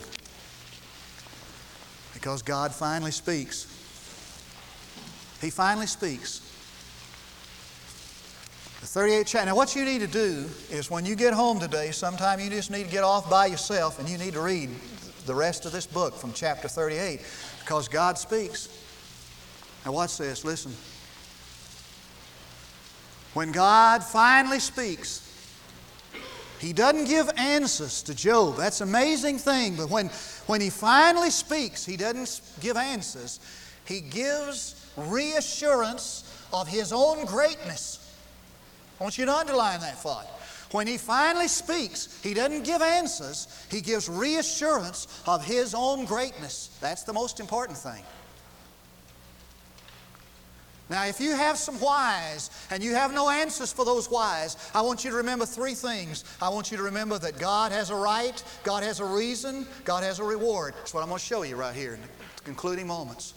because 2.19 2.43
God 2.43 2.75
finally 2.75 3.13
speaks. 3.13 3.67
He 5.41 5.51
finally 5.51 5.87
speaks. 5.87 6.41
The 8.81 8.87
38th 8.87 9.27
chapter. 9.27 9.47
Now, 9.47 9.55
what 9.55 9.77
you 9.77 9.85
need 9.85 10.01
to 10.01 10.09
do 10.09 10.45
is 10.69 10.91
when 10.91 11.07
you 11.07 11.15
get 11.15 11.33
home 11.33 11.61
today, 11.61 11.93
sometime 11.93 12.41
you 12.41 12.51
just 12.51 12.73
need 12.73 12.87
to 12.87 12.91
get 12.91 13.05
off 13.05 13.31
by 13.31 13.47
yourself 13.47 14.01
and 14.01 14.09
you 14.09 14.19
need 14.19 14.33
to 14.33 14.41
read 14.41 14.71
the 15.27 15.35
rest 15.35 15.65
of 15.65 15.71
this 15.71 15.87
book 15.87 16.13
from 16.17 16.33
chapter 16.33 16.67
38 16.67 17.21
because 17.61 17.87
God 17.87 18.19
speaks. 18.19 18.69
Now, 19.87 19.93
watch 19.93 20.19
this. 20.19 20.45
Listen. 20.45 20.73
When 23.33 23.53
God 23.53 24.03
finally 24.03 24.59
speaks, 24.59 25.28
He 26.61 26.73
doesn't 26.73 27.05
give 27.05 27.31
answers 27.37 28.03
to 28.03 28.15
Job. 28.15 28.57
That's 28.57 28.81
an 28.81 28.89
amazing 28.89 29.39
thing. 29.39 29.77
But 29.77 29.91
when, 29.91 30.09
when 30.47 30.61
He 30.61 30.71
finally 30.71 31.31
speaks, 31.31 31.85
He 31.85 31.97
doesn't 31.97 32.41
give 32.61 32.77
answers. 32.77 33.41
He 33.85 34.01
gives 34.01 34.75
reassurance 34.97 36.25
of 36.53 36.69
His 36.69 36.93
own 36.93 37.25
greatness. 37.25 38.05
I 38.99 39.05
want 39.05 39.17
you 39.19 39.27
to 39.27 39.35
underline 39.35 39.81
that 39.81 39.99
thought. 39.99 40.27
When 40.71 40.87
he 40.87 40.99
finally 40.99 41.49
speaks, 41.49 42.21
he 42.23 42.35
doesn't 42.35 42.65
give 42.65 42.83
answers, 42.83 43.49
he 43.71 43.81
gives 43.81 44.09
reassurance 44.09 45.07
of 45.27 45.45
his 45.45 45.75
own 45.75 46.05
greatness. 46.05 46.77
That's 46.81 47.05
the 47.05 47.13
most 47.13 47.41
important 47.41 47.79
thing. 47.79 48.03
Now, 50.91 51.05
if 51.05 51.21
you 51.21 51.37
have 51.37 51.59
some 51.59 51.75
whys 51.77 52.51
and 52.71 52.83
you 52.83 52.95
have 52.95 53.13
no 53.13 53.29
answers 53.29 53.73
for 53.73 53.85
those 53.85 54.11
whys, 54.11 54.57
I 54.75 54.81
want 54.81 55.05
you 55.05 55.11
to 55.11 55.17
remember 55.19 55.45
three 55.45 55.75
things. 55.75 56.25
I 56.41 56.49
want 56.49 56.71
you 56.71 56.79
to 56.79 56.83
remember 56.83 57.19
that 57.19 57.39
God 57.39 57.73
has 57.73 57.91
a 57.91 57.95
right, 57.95 58.43
God 58.65 58.83
has 58.83 59.01
a 59.01 59.05
reason, 59.05 59.67
God 59.85 60.03
has 60.03 60.19
a 60.19 60.25
reward. 60.25 60.75
That's 60.79 60.95
what 60.95 61.03
I'm 61.03 61.09
going 61.09 61.19
to 61.19 61.25
show 61.25 61.43
you 61.43 61.57
right 61.57 61.75
here 61.75 61.95
in 61.95 62.01
the 62.01 62.09
concluding 62.45 62.87
moments. 62.87 63.35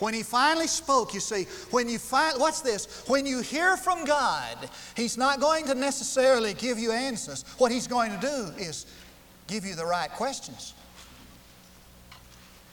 When 0.00 0.12
he 0.12 0.24
finally 0.24 0.66
spoke, 0.66 1.14
you 1.14 1.20
see, 1.20 1.44
when 1.70 1.88
you 1.88 1.98
find, 1.98 2.40
what's 2.40 2.60
this? 2.62 3.04
When 3.06 3.26
you 3.26 3.40
hear 3.40 3.76
from 3.76 4.04
God, 4.04 4.56
he's 4.96 5.16
not 5.16 5.40
going 5.40 5.66
to 5.66 5.74
necessarily 5.76 6.52
give 6.54 6.80
you 6.80 6.90
answers. 6.90 7.44
What 7.58 7.70
he's 7.70 7.86
going 7.86 8.10
to 8.10 8.18
do 8.18 8.52
is 8.60 8.86
give 9.46 9.64
you 9.64 9.76
the 9.76 9.86
right 9.86 10.10
questions. 10.10 10.74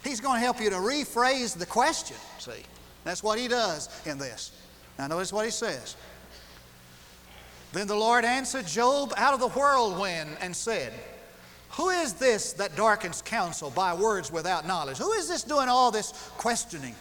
He's 0.03 0.19
going 0.19 0.37
to 0.37 0.43
help 0.43 0.59
you 0.59 0.71
to 0.71 0.77
rephrase 0.77 1.55
the 1.55 1.67
question, 1.67 2.17
see. 2.39 2.63
That's 3.03 3.23
what 3.23 3.39
he 3.39 3.47
does 3.47 3.89
in 4.05 4.17
this. 4.17 4.51
Now, 4.99 5.07
notice 5.07 5.33
what 5.33 5.45
he 5.45 5.51
says. 5.51 5.95
Then 7.73 7.87
the 7.87 7.95
Lord 7.95 8.25
answered 8.25 8.67
Job 8.67 9.13
out 9.17 9.33
of 9.33 9.39
the 9.39 9.49
whirlwind 9.49 10.37
and 10.41 10.55
said, 10.55 10.93
Who 11.71 11.89
is 11.89 12.13
this 12.13 12.53
that 12.53 12.75
darkens 12.75 13.21
counsel 13.21 13.69
by 13.69 13.93
words 13.93 14.31
without 14.31 14.67
knowledge? 14.67 14.97
Who 14.97 15.13
is 15.13 15.27
this 15.27 15.43
doing 15.43 15.69
all 15.69 15.89
this 15.89 16.11
questioning? 16.37 16.95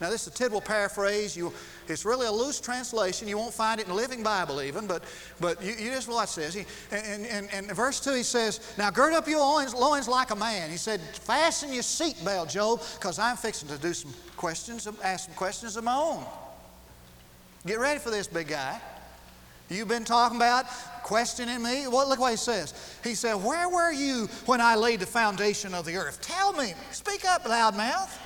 Now, 0.00 0.10
this 0.10 0.22
is 0.22 0.28
a 0.28 0.36
Tidwell 0.36 0.60
paraphrase. 0.60 1.36
You, 1.36 1.52
it's 1.90 2.04
really 2.04 2.26
a 2.26 2.32
loose 2.32 2.60
translation. 2.60 3.28
You 3.28 3.38
won't 3.38 3.54
find 3.54 3.80
it 3.80 3.84
in 3.84 3.88
the 3.90 3.94
Living 3.94 4.22
Bible 4.22 4.62
even, 4.62 4.86
but, 4.86 5.04
but 5.40 5.62
you, 5.62 5.72
you 5.72 5.90
just 5.90 6.08
watch 6.08 6.34
this. 6.34 6.54
He, 6.54 6.64
and, 6.90 7.26
and, 7.26 7.48
and 7.52 7.70
verse 7.72 8.00
2, 8.00 8.14
he 8.14 8.22
says, 8.22 8.60
Now 8.78 8.90
gird 8.90 9.12
up 9.12 9.28
your 9.28 9.40
loins, 9.40 9.74
loins 9.74 10.08
like 10.08 10.30
a 10.30 10.36
man. 10.36 10.70
He 10.70 10.76
said, 10.76 11.00
Fasten 11.00 11.72
your 11.72 11.82
seatbelt, 11.82 12.50
Job, 12.50 12.80
because 12.94 13.18
I'm 13.18 13.36
fixing 13.36 13.68
to 13.68 13.78
do 13.78 13.94
some 13.94 14.12
questions, 14.36 14.88
ask 15.02 15.26
some 15.26 15.34
questions 15.34 15.76
of 15.76 15.84
my 15.84 15.94
own. 15.94 16.24
Get 17.66 17.78
ready 17.78 17.98
for 17.98 18.10
this, 18.10 18.26
big 18.26 18.48
guy. 18.48 18.80
You've 19.68 19.88
been 19.88 20.04
talking 20.04 20.36
about 20.36 20.66
questioning 21.02 21.60
me. 21.60 21.88
Well, 21.88 22.08
look 22.08 22.20
what 22.20 22.30
he 22.30 22.36
says. 22.36 22.98
He 23.02 23.14
said, 23.14 23.34
Where 23.34 23.68
were 23.68 23.90
you 23.90 24.28
when 24.46 24.60
I 24.60 24.76
laid 24.76 25.00
the 25.00 25.06
foundation 25.06 25.74
of 25.74 25.84
the 25.84 25.96
earth? 25.96 26.20
Tell 26.20 26.52
me. 26.52 26.74
Speak 26.92 27.24
up, 27.24 27.42
loudmouth 27.42 28.16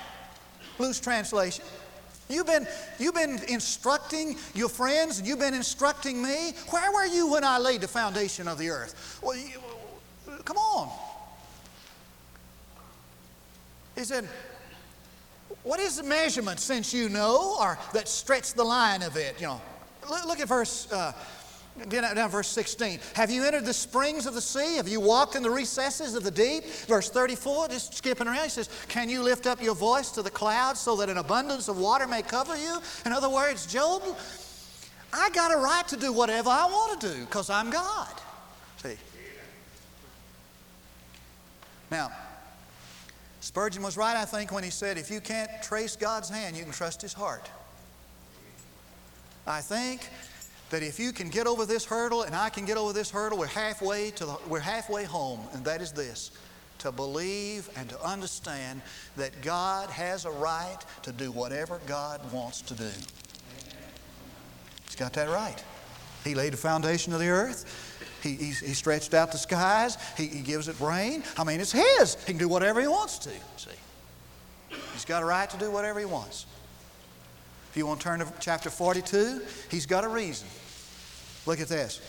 loose 0.81 0.99
translation. 0.99 1.63
You've 2.31 2.47
been, 2.47 2.67
you've 2.97 3.15
been 3.15 3.39
instructing 3.47 4.37
your 4.53 4.69
friends 4.69 5.19
and 5.19 5.27
you've 5.27 5.39
been 5.39 5.53
instructing 5.53 6.21
me. 6.21 6.53
Where 6.69 6.91
were 6.91 7.05
you 7.05 7.31
when 7.31 7.43
I 7.43 7.57
laid 7.57 7.81
the 7.81 7.87
foundation 7.87 8.47
of 8.47 8.57
the 8.57 8.69
earth? 8.69 9.19
Well, 9.21 9.35
you, 9.35 9.59
come 10.45 10.57
on. 10.57 10.89
He 13.95 14.03
said, 14.03 14.27
What 15.63 15.79
is 15.79 15.97
the 15.97 16.03
measurement 16.03 16.59
since 16.59 16.93
you 16.93 17.09
know, 17.09 17.57
or 17.59 17.77
that 17.93 18.07
stretch 18.07 18.53
the 18.53 18.63
line 18.63 19.03
of 19.03 19.17
it? 19.17 19.39
You 19.39 19.47
know, 19.47 19.61
look, 20.09 20.25
look 20.25 20.39
at 20.39 20.47
verse. 20.47 20.91
Uh, 20.91 21.11
down 21.89 22.29
verse 22.29 22.47
16. 22.49 22.99
Have 23.15 23.31
you 23.31 23.43
entered 23.43 23.65
the 23.65 23.73
springs 23.73 24.25
of 24.25 24.33
the 24.33 24.41
sea? 24.41 24.75
Have 24.75 24.87
you 24.87 24.99
walked 24.99 25.35
in 25.35 25.43
the 25.43 25.49
recesses 25.49 26.15
of 26.15 26.23
the 26.23 26.31
deep? 26.31 26.65
Verse 26.87 27.09
34, 27.09 27.69
just 27.69 27.93
skipping 27.95 28.27
around, 28.27 28.43
he 28.43 28.49
says, 28.49 28.69
Can 28.87 29.09
you 29.09 29.21
lift 29.21 29.47
up 29.47 29.61
your 29.61 29.75
voice 29.75 30.11
to 30.11 30.21
the 30.21 30.29
clouds 30.29 30.79
so 30.79 30.95
that 30.97 31.09
an 31.09 31.17
abundance 31.17 31.67
of 31.67 31.77
water 31.77 32.07
may 32.07 32.21
cover 32.21 32.57
you? 32.57 32.79
In 33.05 33.11
other 33.11 33.29
words, 33.29 33.65
Job, 33.65 34.03
I 35.13 35.29
got 35.31 35.53
a 35.53 35.57
right 35.57 35.87
to 35.87 35.97
do 35.97 36.13
whatever 36.13 36.49
I 36.49 36.65
want 36.65 37.01
to 37.01 37.13
do 37.13 37.25
because 37.25 37.49
I'm 37.49 37.69
God. 37.69 38.13
See? 38.77 38.95
Now, 41.89 42.11
Spurgeon 43.41 43.83
was 43.83 43.97
right, 43.97 44.15
I 44.15 44.25
think, 44.25 44.51
when 44.51 44.63
he 44.63 44.69
said, 44.69 44.97
If 44.97 45.09
you 45.09 45.19
can't 45.19 45.49
trace 45.61 45.95
God's 45.95 46.29
hand, 46.29 46.55
you 46.55 46.63
can 46.63 46.71
trust 46.71 47.01
his 47.01 47.13
heart. 47.13 47.49
I 49.47 49.61
think 49.61 50.01
that 50.71 50.83
if 50.83 50.99
you 50.99 51.11
can 51.11 51.29
get 51.29 51.47
over 51.47 51.65
this 51.65 51.85
hurdle 51.85 52.23
and 52.23 52.33
I 52.33 52.49
can 52.49 52.65
get 52.65 52.77
over 52.77 52.93
this 52.93 53.11
hurdle, 53.11 53.37
we're 53.37 53.45
halfway 53.45 54.09
to 54.11 54.25
the, 54.25 54.37
we're 54.47 54.59
halfway 54.59 55.03
home, 55.03 55.41
and 55.53 55.63
that 55.65 55.81
is 55.81 55.91
this 55.91 56.31
to 56.79 56.91
believe 56.91 57.69
and 57.75 57.87
to 57.89 58.03
understand 58.03 58.81
that 59.15 59.41
God 59.41 59.89
has 59.91 60.25
a 60.25 60.31
right 60.31 60.79
to 61.03 61.11
do 61.11 61.31
whatever 61.31 61.79
God 61.85 62.19
wants 62.33 62.61
to 62.61 62.73
do. 62.73 62.89
He's 64.85 64.95
got 64.95 65.13
that 65.13 65.29
right. 65.29 65.63
He 66.23 66.33
laid 66.33 66.53
the 66.53 66.57
foundation 66.57 67.13
of 67.13 67.19
the 67.19 67.27
earth. 67.27 67.99
He, 68.23 68.35
he, 68.35 68.45
he 68.45 68.73
stretched 68.73 69.13
out 69.13 69.31
the 69.31 69.37
skies. 69.37 69.97
He, 70.15 70.27
he 70.27 70.41
gives 70.41 70.67
it 70.69 70.79
rain. 70.79 71.23
I 71.37 71.43
mean, 71.43 71.59
it's 71.59 71.71
His. 71.71 72.15
He 72.23 72.33
can 72.33 72.37
do 72.37 72.47
whatever 72.47 72.79
He 72.81 72.87
wants 72.87 73.19
to, 73.19 73.29
see. 73.57 73.71
He's 74.93 75.05
got 75.05 75.21
a 75.21 75.25
right 75.25 75.49
to 75.49 75.57
do 75.57 75.69
whatever 75.69 75.99
He 75.99 76.05
wants. 76.05 76.45
If 77.69 77.77
you 77.77 77.85
want 77.85 77.99
to 77.99 78.03
turn 78.03 78.19
to 78.19 78.33
chapter 78.39 78.69
42, 78.69 79.41
He's 79.69 79.85
got 79.85 80.03
a 80.03 80.09
reason. 80.09 80.47
Look 81.45 81.59
at 81.59 81.67
this. 81.67 81.99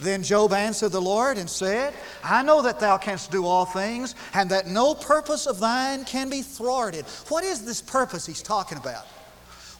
Then 0.00 0.22
Job 0.22 0.52
answered 0.52 0.90
the 0.90 1.00
Lord 1.00 1.38
and 1.38 1.48
said, 1.48 1.94
I 2.24 2.42
know 2.42 2.62
that 2.62 2.80
thou 2.80 2.98
canst 2.98 3.30
do 3.30 3.46
all 3.46 3.64
things, 3.64 4.14
and 4.34 4.50
that 4.50 4.66
no 4.66 4.94
purpose 4.94 5.46
of 5.46 5.60
thine 5.60 6.04
can 6.04 6.28
be 6.28 6.42
thwarted. 6.42 7.04
What 7.28 7.44
is 7.44 7.64
this 7.64 7.80
purpose 7.80 8.26
he's 8.26 8.42
talking 8.42 8.78
about? 8.78 9.06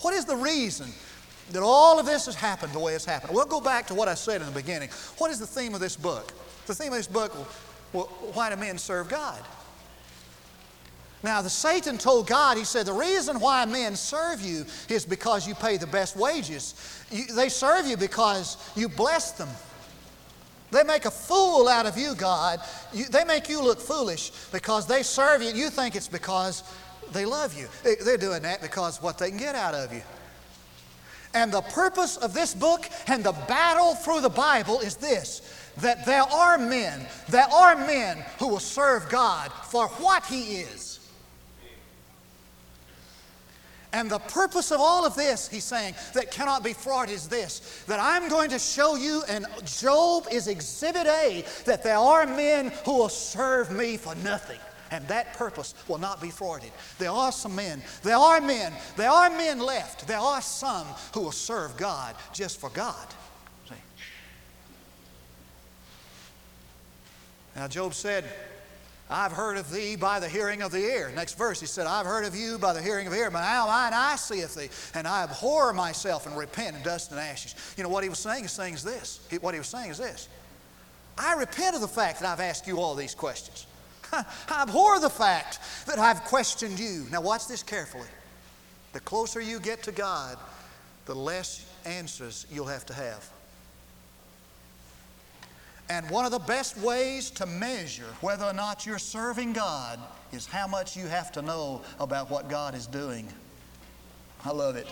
What 0.01 0.15
is 0.15 0.25
the 0.25 0.37
reason 0.37 0.91
that 1.51 1.63
all 1.63 1.99
of 1.99 2.07
this 2.07 2.27
has 2.27 2.35
happened 2.35 2.73
the 2.73 2.79
way 2.79 2.95
it's 2.95 3.05
happened? 3.05 3.35
We'll 3.35 3.47
go 3.47 3.61
back 3.61 3.87
to 3.89 3.95
what 3.95 4.09
I 4.09 4.15
said 4.15 4.41
in 4.41 4.47
the 4.47 4.53
beginning. 4.53 4.91
What 5.19 5.31
is 5.31 5.39
the 5.39 5.47
theme 5.47 5.75
of 5.75 5.81
this 5.81 5.97
book? 5.97 6.33
The 6.67 6.75
theme 6.75 6.93
of 6.93 6.99
this 6.99 7.09
book, 7.09 7.35
well, 7.93 8.07
why 8.35 8.51
do 8.51 8.57
men 8.57 8.79
serve 8.79 9.09
God? 9.09 9.41
Now, 11.23 11.41
the 11.41 11.51
Satan 11.51 11.99
told 11.99 12.27
God, 12.27 12.57
he 12.57 12.65
said, 12.65 12.85
the 12.85 12.93
reason 12.93 13.39
why 13.39 13.65
men 13.65 13.95
serve 13.95 14.41
you 14.41 14.67
is 14.89 15.05
because 15.05 15.47
you 15.47 15.55
pay 15.55 15.77
the 15.77 15.87
best 15.87 16.17
wages. 16.17 16.75
You, 17.11 17.27
they 17.27 17.49
serve 17.49 17.87
you 17.87 17.97
because 17.97 18.57
you 18.75 18.89
bless 18.89 19.31
them. 19.33 19.49
They 20.73 20.83
make 20.83 21.05
a 21.05 21.11
fool 21.11 21.69
out 21.69 21.87
of 21.87 21.97
you, 21.97 22.15
God. 22.15 22.61
You, 22.93 23.05
they 23.05 23.25
make 23.25 23.49
you 23.49 23.63
look 23.63 23.79
foolish 23.79 24.33
because 24.51 24.87
they 24.87 25.03
serve 25.03 25.43
you. 25.43 25.51
You 25.51 25.71
think 25.71 25.95
it's 25.95 26.09
because 26.09 26.65
they 27.13 27.25
love 27.25 27.57
you. 27.57 27.69
They're 28.05 28.17
doing 28.17 28.43
that 28.43 28.63
because 28.63 29.01
what 29.01 29.19
they 29.19 29.29
can 29.29 29.39
get 29.39 29.55
out 29.55 29.75
of 29.75 29.93
you. 29.93 30.03
And 31.35 31.53
the 31.53 31.61
purpose 31.61 32.17
of 32.17 32.35
this 32.35 32.55
book 32.55 32.89
and 33.07 33.23
the 33.23 33.33
battle 33.33 33.95
through 33.95 34.23
the 34.23 34.29
Bible 34.29 34.81
is 34.81 34.97
this 34.97 35.59
that 35.79 36.05
there 36.05 36.23
are 36.23 36.59
men, 36.59 37.07
there 37.31 37.47
are 37.51 37.75
men 37.75 38.23
who 38.39 38.49
will 38.49 38.61
serve 38.61 39.09
God 39.09 39.51
for 39.65 39.89
what 39.89 40.27
He 40.27 40.57
is. 40.57 41.02
And 43.93 44.11
the 44.11 44.21
purpose 44.21 44.71
of 44.71 44.81
all 44.81 45.05
of 45.05 45.15
this, 45.15 45.49
he's 45.49 45.65
saying, 45.65 45.95
that 46.15 46.31
cannot 46.31 46.65
be 46.65 46.73
thwarted 46.73 47.15
is 47.15 47.29
this 47.29 47.85
that 47.87 48.01
I'm 48.01 48.29
going 48.31 48.49
to 48.51 48.59
show 48.59 48.97
you, 48.97 49.23
and 49.29 49.47
Job 49.65 50.27
is 50.33 50.49
exhibit 50.49 51.07
A, 51.07 51.45
that 51.67 51.83
there 51.83 51.99
are 51.99 52.27
men 52.27 52.73
who 52.85 52.97
will 52.97 53.11
serve 53.11 53.71
me 53.71 53.97
for 53.99 54.15
nothing. 54.17 54.59
And 54.91 55.07
that 55.09 55.35
purpose 55.35 55.75
will 55.89 55.99
not 55.99 56.21
be 56.21 56.29
thwarted. 56.29 56.71
There 56.99 57.11
are 57.11 57.33
some 57.33 57.55
men, 57.55 57.83
there 58.03 58.17
are 58.17 58.41
men, 58.41 58.73
there 58.97 59.11
are 59.11 59.31
men 59.31 59.59
left, 59.59 60.07
there 60.07 60.19
are 60.19 60.43
some 60.43 60.87
who 61.15 61.21
will 61.21 61.33
serve 61.33 61.77
God 61.77 62.15
just 62.33 62.61
for 62.61 62.69
God. 62.71 63.07
See? 63.69 63.75
Now, 67.57 67.69
Job 67.69 67.95
said, 67.95 68.25
I've 69.13 69.33
heard 69.33 69.57
of 69.57 69.71
thee 69.71 69.97
by 69.97 70.21
the 70.21 70.29
hearing 70.29 70.63
of 70.63 70.73
the 70.73 70.79
ear. 70.79 71.13
Next 71.15 71.37
verse, 71.37 71.61
he 71.61 71.67
said, 71.67 71.87
I've 71.87 72.07
heard 72.07 72.25
of 72.25 72.35
you 72.35 72.59
by 72.59 72.73
the 72.73 72.83
hearing 72.83 73.07
of 73.07 73.13
the 73.13 73.19
ear, 73.19 73.31
but 73.31 73.41
now 73.41 73.67
mine 73.67 73.93
eye 73.95 74.17
seeth 74.17 74.55
thee, 74.55 74.71
and 74.95 75.07
I 75.07 75.25
abhor 75.25 75.73
myself 75.73 76.27
and 76.27 76.37
repent 76.37 76.77
in 76.77 76.83
dust 76.83 77.11
and 77.11 77.21
ashes. 77.21 77.55
You 77.77 77.83
know 77.83 77.89
what 77.89 78.03
he 78.03 78.09
was 78.09 78.19
saying? 78.19 78.45
He's 78.45 78.53
saying 78.53 78.75
is 78.75 78.83
this. 78.83 79.21
What 79.41 79.55
he 79.55 79.59
was 79.59 79.69
saying 79.69 79.91
is 79.91 79.99
this. 79.99 80.29
I 81.19 81.35
repent 81.35 81.75
of 81.75 81.81
the 81.81 81.89
fact 81.89 82.21
that 82.21 82.29
I've 82.29 82.41
asked 82.41 82.67
you 82.67 82.79
all 82.79 82.95
these 82.95 83.15
questions. 83.15 83.67
I 84.13 84.25
abhor 84.63 84.99
the 84.99 85.11
fact 85.11 85.59
that 85.87 85.99
I've 85.99 86.25
questioned 86.25 86.79
you. 86.79 87.07
Now, 87.11 87.21
watch 87.21 87.49
this 87.49 87.63
carefully. 87.63 88.09
The 88.93 89.01
closer 89.01 89.41
you 89.41 89.61
get 89.61 89.83
to 89.85 89.93
God, 89.93 90.39
the 91.07 91.15
less 91.15 91.67
answers 91.85 92.47
you'll 92.51 92.67
have 92.67 92.87
to 92.87 92.95
have. 92.95 93.29
And 95.93 96.09
one 96.09 96.25
of 96.25 96.31
the 96.31 96.39
best 96.39 96.79
ways 96.79 97.31
to 97.33 97.45
measure 97.45 98.07
whether 98.23 98.47
or 98.47 98.55
not 98.55 98.87
you're 98.87 98.99
serving 98.99 99.53
God 99.53 100.01
is 100.33 100.47
how 100.47 100.67
much 100.67 100.97
you 100.97 101.07
have 101.07 101.31
to 101.33 101.43
know 101.43 101.83
about 102.01 102.31
what 102.31 102.49
God 102.49 102.75
is 102.75 102.87
doing. 102.87 103.29
I 104.43 104.53
love 104.53 104.77
it. 104.77 104.87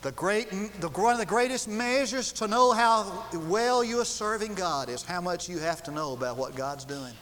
The 0.00 0.12
great, 0.12 0.48
the, 0.80 0.88
one 0.88 1.12
of 1.12 1.18
the 1.18 1.26
greatest 1.26 1.68
measures 1.68 2.32
to 2.32 2.48
know 2.48 2.72
how 2.72 3.26
well 3.46 3.84
you 3.84 4.00
are 4.00 4.06
serving 4.06 4.54
God 4.54 4.88
is 4.88 5.02
how 5.02 5.20
much 5.20 5.46
you 5.46 5.58
have 5.58 5.82
to 5.82 5.90
know 5.90 6.14
about 6.14 6.38
what 6.38 6.56
God's 6.56 6.86
doing. 6.86 7.12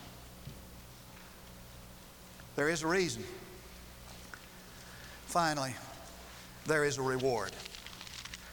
There 2.55 2.69
is 2.69 2.85
a 2.85 2.87
reason. 2.87 3.25
Finally, 5.27 5.75
there 6.65 6.85
is 6.85 6.97
a 6.97 7.03
reward. 7.03 7.51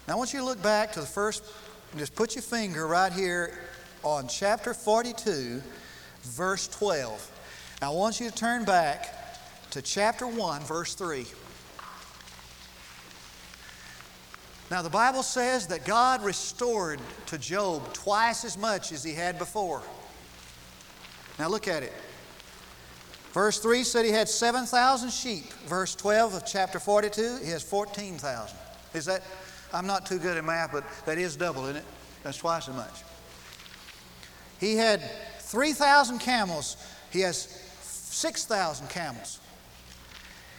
Now, 0.08 0.16
I 0.16 0.18
want 0.18 0.34
you 0.34 0.40
to 0.40 0.46
look 0.46 0.64
back 0.64 0.94
to 0.94 1.00
the 1.00 1.06
first 1.06 1.44
just 1.98 2.16
put 2.16 2.36
your 2.36 2.42
finger 2.42 2.88
right 2.88 3.14
here 3.14 3.58
on 4.04 4.28
chapter 4.28 4.74
42, 4.74 5.62
verse 6.24 6.68
12. 6.68 7.32
I 7.82 7.90
want 7.90 8.20
you 8.20 8.30
to 8.30 8.36
turn 8.36 8.66
back 8.66 9.14
to 9.72 9.82
chapter 9.82 10.28
1, 10.28 10.62
verse 10.62 10.94
3. 10.96 11.26
Now, 14.72 14.82
the 14.82 14.90
Bible 14.90 15.24
says 15.24 15.68
that 15.68 15.86
God 15.86 16.24
restored 16.24 17.00
to 17.28 17.38
Job 17.38 17.94
twice 17.94 18.44
as 18.44 18.58
much 18.58 18.92
as 18.92 19.04
he 19.04 19.14
had 19.14 19.38
before. 19.38 19.82
Now, 21.38 21.50
look 21.50 21.68
at 21.68 21.84
it. 21.84 21.94
Verse 23.32 23.60
3 23.60 23.84
said 23.84 24.06
he 24.06 24.12
had 24.12 24.30
7,000 24.30 25.12
sheep. 25.12 25.52
Verse 25.68 25.94
12 25.94 26.36
of 26.36 26.46
chapter 26.46 26.80
42, 26.80 27.40
he 27.44 27.52
has 27.52 27.62
14,000. 27.62 28.58
Is 28.94 29.06
that 29.06 29.24
I'm 29.76 29.88
not 29.88 30.06
too 30.06 30.20
good 30.20 30.38
at 30.38 30.46
math, 30.46 30.72
but 30.72 30.86
that 31.06 31.18
is 31.18 31.36
double, 31.36 31.64
isn't 31.66 31.78
it? 31.78 31.86
That's 32.24 32.38
twice 32.38 32.70
as 32.70 32.76
much. 32.76 33.04
He 34.60 34.76
had 34.76 35.02
3,000 35.40 36.20
camels. 36.20 36.78
He 37.12 37.20
has 37.22 37.38
6,000 37.82 38.90
camels. 38.90 39.40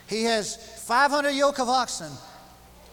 He 0.07 0.25
has 0.25 0.57
500 0.87 1.31
yoke 1.31 1.59
of 1.59 1.69
oxen. 1.69 2.13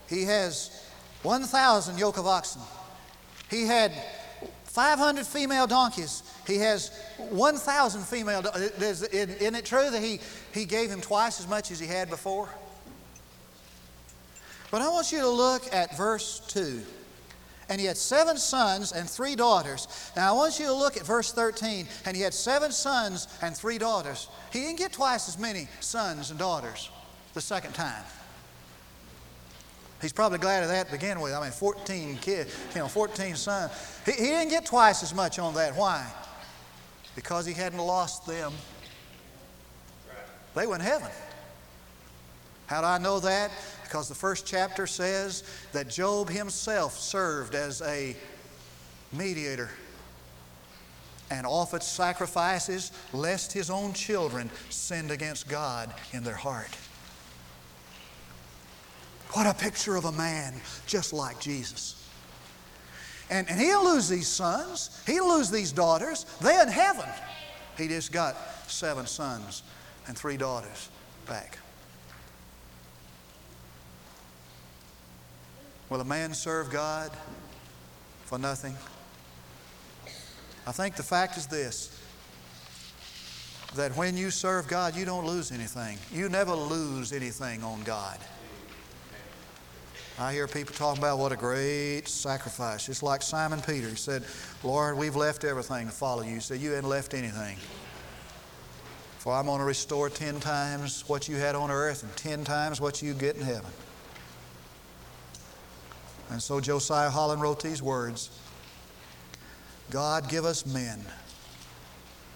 He 0.07 0.23
has 0.23 0.83
1,000 1.23 1.99
yoke 1.99 2.17
of 2.17 2.25
oxen. 2.25 2.61
He 3.49 3.65
had 3.65 3.91
500 4.63 5.27
female 5.27 5.67
donkeys. 5.67 6.23
He 6.47 6.55
has 6.57 6.89
1,000 7.17 8.01
female. 8.01 8.41
donkeys. 8.41 9.03
Isn't 9.03 9.55
it 9.55 9.65
true 9.65 9.89
that 9.89 10.01
he, 10.01 10.19
he 10.53 10.65
gave 10.65 10.89
him 10.89 11.01
twice 11.01 11.39
as 11.39 11.47
much 11.47 11.69
as 11.69 11.79
he 11.79 11.85
had 11.85 12.09
before? 12.09 12.49
But 14.73 14.81
I 14.81 14.89
want 14.89 15.11
you 15.11 15.19
to 15.19 15.29
look 15.29 15.71
at 15.71 15.95
verse 15.95 16.41
2. 16.47 16.81
And 17.69 17.79
he 17.79 17.85
had 17.85 17.95
seven 17.95 18.37
sons 18.37 18.91
and 18.91 19.07
three 19.07 19.35
daughters. 19.35 19.87
Now 20.15 20.33
I 20.33 20.35
want 20.35 20.59
you 20.59 20.65
to 20.65 20.73
look 20.73 20.97
at 20.97 21.05
verse 21.05 21.31
13. 21.31 21.87
And 22.07 22.17
he 22.17 22.23
had 22.23 22.33
seven 22.33 22.71
sons 22.71 23.27
and 23.43 23.55
three 23.55 23.77
daughters. 23.77 24.29
He 24.51 24.61
didn't 24.61 24.79
get 24.79 24.91
twice 24.91 25.29
as 25.29 25.37
many 25.37 25.67
sons 25.79 26.31
and 26.31 26.39
daughters 26.39 26.89
the 27.35 27.39
second 27.39 27.73
time. 27.73 28.03
He's 30.01 30.11
probably 30.11 30.39
glad 30.39 30.63
of 30.63 30.69
that 30.69 30.87
to 30.87 30.93
begin 30.93 31.21
with. 31.21 31.33
I 31.33 31.41
mean, 31.43 31.51
14 31.51 32.17
kids, 32.17 32.57
you 32.73 32.81
know, 32.81 32.87
14 32.87 33.35
sons. 33.35 33.71
He, 34.07 34.13
he 34.13 34.25
didn't 34.29 34.49
get 34.49 34.65
twice 34.65 35.03
as 35.03 35.13
much 35.13 35.37
on 35.37 35.53
that. 35.53 35.75
Why? 35.75 36.03
Because 37.15 37.45
he 37.45 37.53
hadn't 37.53 37.77
lost 37.77 38.25
them. 38.25 38.53
They 40.55 40.65
were 40.65 40.73
in 40.73 40.81
heaven. 40.81 41.11
How 42.65 42.81
do 42.81 42.87
I 42.87 42.97
know 42.97 43.19
that? 43.19 43.51
Because 43.93 44.09
the 44.09 44.15
first 44.15 44.47
chapter 44.47 44.87
says 44.87 45.43
that 45.71 45.87
Job 45.87 46.27
himself 46.27 46.97
served 46.97 47.53
as 47.53 47.79
a 47.83 48.15
mediator 49.11 49.69
and 51.29 51.45
offered 51.45 51.83
sacrifices 51.83 52.91
lest 53.13 53.53
his 53.53 53.69
own 53.69 53.93
children 53.93 54.49
sinned 54.71 55.11
against 55.11 55.47
God 55.47 55.93
in 56.11 56.23
their 56.23 56.33
heart. 56.33 56.75
What 59.33 59.45
a 59.45 59.53
picture 59.53 59.95
of 59.95 60.05
a 60.05 60.11
man 60.11 60.55
just 60.87 61.13
like 61.13 61.39
Jesus. 61.39 62.03
And, 63.29 63.47
and 63.47 63.61
he'll 63.61 63.85
lose 63.85 64.09
these 64.09 64.27
sons, 64.27 65.03
he'll 65.05 65.37
lose 65.37 65.51
these 65.51 65.71
daughters. 65.71 66.25
They're 66.41 66.63
in 66.63 66.67
heaven. 66.67 67.09
He 67.77 67.89
just 67.89 68.11
got 68.11 68.37
seven 68.65 69.05
sons 69.05 69.61
and 70.07 70.17
three 70.17 70.37
daughters 70.37 70.89
back. 71.27 71.59
Will 75.93 76.01
a 76.01 76.05
man 76.05 76.33
serve 76.33 76.71
God 76.71 77.11
for 78.25 78.39
nothing? 78.39 78.75
I 80.65 80.71
think 80.71 80.95
the 80.95 81.03
fact 81.03 81.37
is 81.37 81.45
this 81.45 81.95
that 83.75 83.95
when 83.95 84.17
you 84.17 84.31
serve 84.31 84.67
God, 84.67 84.95
you 84.95 85.05
don't 85.05 85.27
lose 85.27 85.51
anything. 85.51 85.99
You 86.11 86.29
never 86.29 86.55
lose 86.55 87.13
anything 87.13 87.63
on 87.63 87.83
God. 87.83 88.17
I 90.17 90.33
hear 90.33 90.47
people 90.47 90.73
talking 90.73 90.97
about 90.97 91.19
what 91.19 91.31
a 91.31 91.35
great 91.35 92.07
sacrifice. 92.07 92.89
It's 92.89 93.03
like 93.03 93.21
Simon 93.21 93.61
Peter 93.61 93.89
he 93.89 93.95
said, 93.95 94.23
Lord, 94.63 94.97
we've 94.97 95.15
left 95.15 95.43
everything 95.43 95.85
to 95.85 95.93
follow 95.93 96.23
you. 96.23 96.33
He 96.33 96.39
said, 96.39 96.59
You 96.59 96.71
hadn't 96.71 96.89
left 96.89 97.13
anything. 97.13 97.57
For 99.19 99.31
I'm 99.31 99.45
going 99.45 99.59
to 99.59 99.65
restore 99.65 100.09
ten 100.09 100.39
times 100.39 101.03
what 101.05 101.29
you 101.29 101.35
had 101.35 101.53
on 101.53 101.69
earth 101.69 102.01
and 102.01 102.11
ten 102.17 102.43
times 102.43 102.81
what 102.81 103.03
you 103.03 103.13
get 103.13 103.35
in 103.35 103.43
heaven. 103.43 103.69
And 106.33 106.41
so 106.41 106.59
Josiah 106.59 107.11
Holland 107.11 107.43
wrote 107.43 107.61
these 107.61 107.83
words 107.83 108.31
God, 109.91 110.27
give 110.27 110.45
us 110.45 110.65
men. 110.65 111.05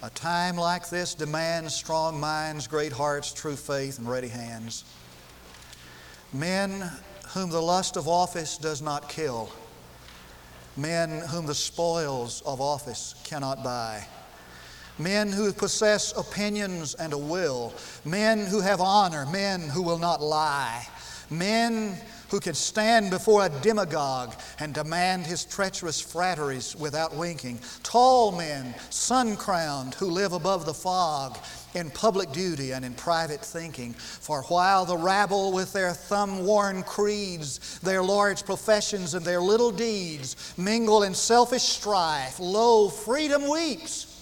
A 0.04 0.12
time 0.12 0.56
like 0.56 0.88
this 0.90 1.16
demands 1.16 1.74
strong 1.74 2.20
minds, 2.20 2.68
great 2.68 2.92
hearts, 2.92 3.34
true 3.34 3.56
faith, 3.56 3.98
and 3.98 4.08
ready 4.08 4.28
hands. 4.28 4.84
Men 6.32 6.92
whom 7.30 7.50
the 7.50 7.60
lust 7.60 7.98
of 7.98 8.08
office 8.08 8.60
does 8.60 8.84
not 8.84 9.10
kill, 9.10 9.50
men 10.76 11.24
whom 11.32 11.48
the 11.48 11.56
spoils 11.56 12.44
of 12.46 12.62
office 12.62 13.16
cannot 13.24 13.64
buy, 13.64 14.06
men 15.00 15.32
who 15.32 15.52
possess 15.52 16.16
opinions 16.16 16.94
and 16.94 17.14
a 17.14 17.18
will, 17.18 17.74
men 18.06 18.46
who 18.46 18.62
have 18.62 18.80
honor, 18.80 19.26
men 19.26 19.62
who 19.62 19.82
will 19.82 19.98
not 19.98 20.22
lie, 20.22 20.88
men 21.32 22.00
who 22.30 22.40
can 22.40 22.54
stand 22.54 23.10
before 23.10 23.46
a 23.46 23.50
demagogue 23.62 24.34
and 24.60 24.74
demand 24.74 25.26
his 25.26 25.46
treacherous 25.46 26.02
flatteries 26.02 26.76
without 26.76 27.16
winking. 27.16 27.60
Tall 27.84 28.32
men, 28.32 28.76
sun 28.90 29.36
crowned, 29.38 29.96
who 29.96 30.08
live 30.08 30.34
above 30.34 30.66
the 30.66 30.74
fog 30.74 31.38
in 31.74 31.90
public 31.92 32.32
duty 32.32 32.72
and 32.72 32.84
in 32.84 32.94
private 32.94 33.42
thinking. 33.42 33.94
For 33.94 34.44
while 34.44 34.86
the 34.86 34.98
rabble 34.98 35.52
with 35.52 35.72
their 35.74 35.94
thumb 35.94 36.46
worn 36.46 36.84
creeds, 36.84 37.80
their 37.80 38.04
large 38.04 38.46
professions, 38.46 39.14
and 39.14 39.26
their 39.26 39.42
little 39.42 39.72
deeds 39.72 40.54
mingle 40.58 41.04
in 41.04 41.14
selfish 41.14 41.64
strife, 41.64 42.40
lo, 42.40 42.90
freedom 42.90 43.48
weeps. 43.48 44.14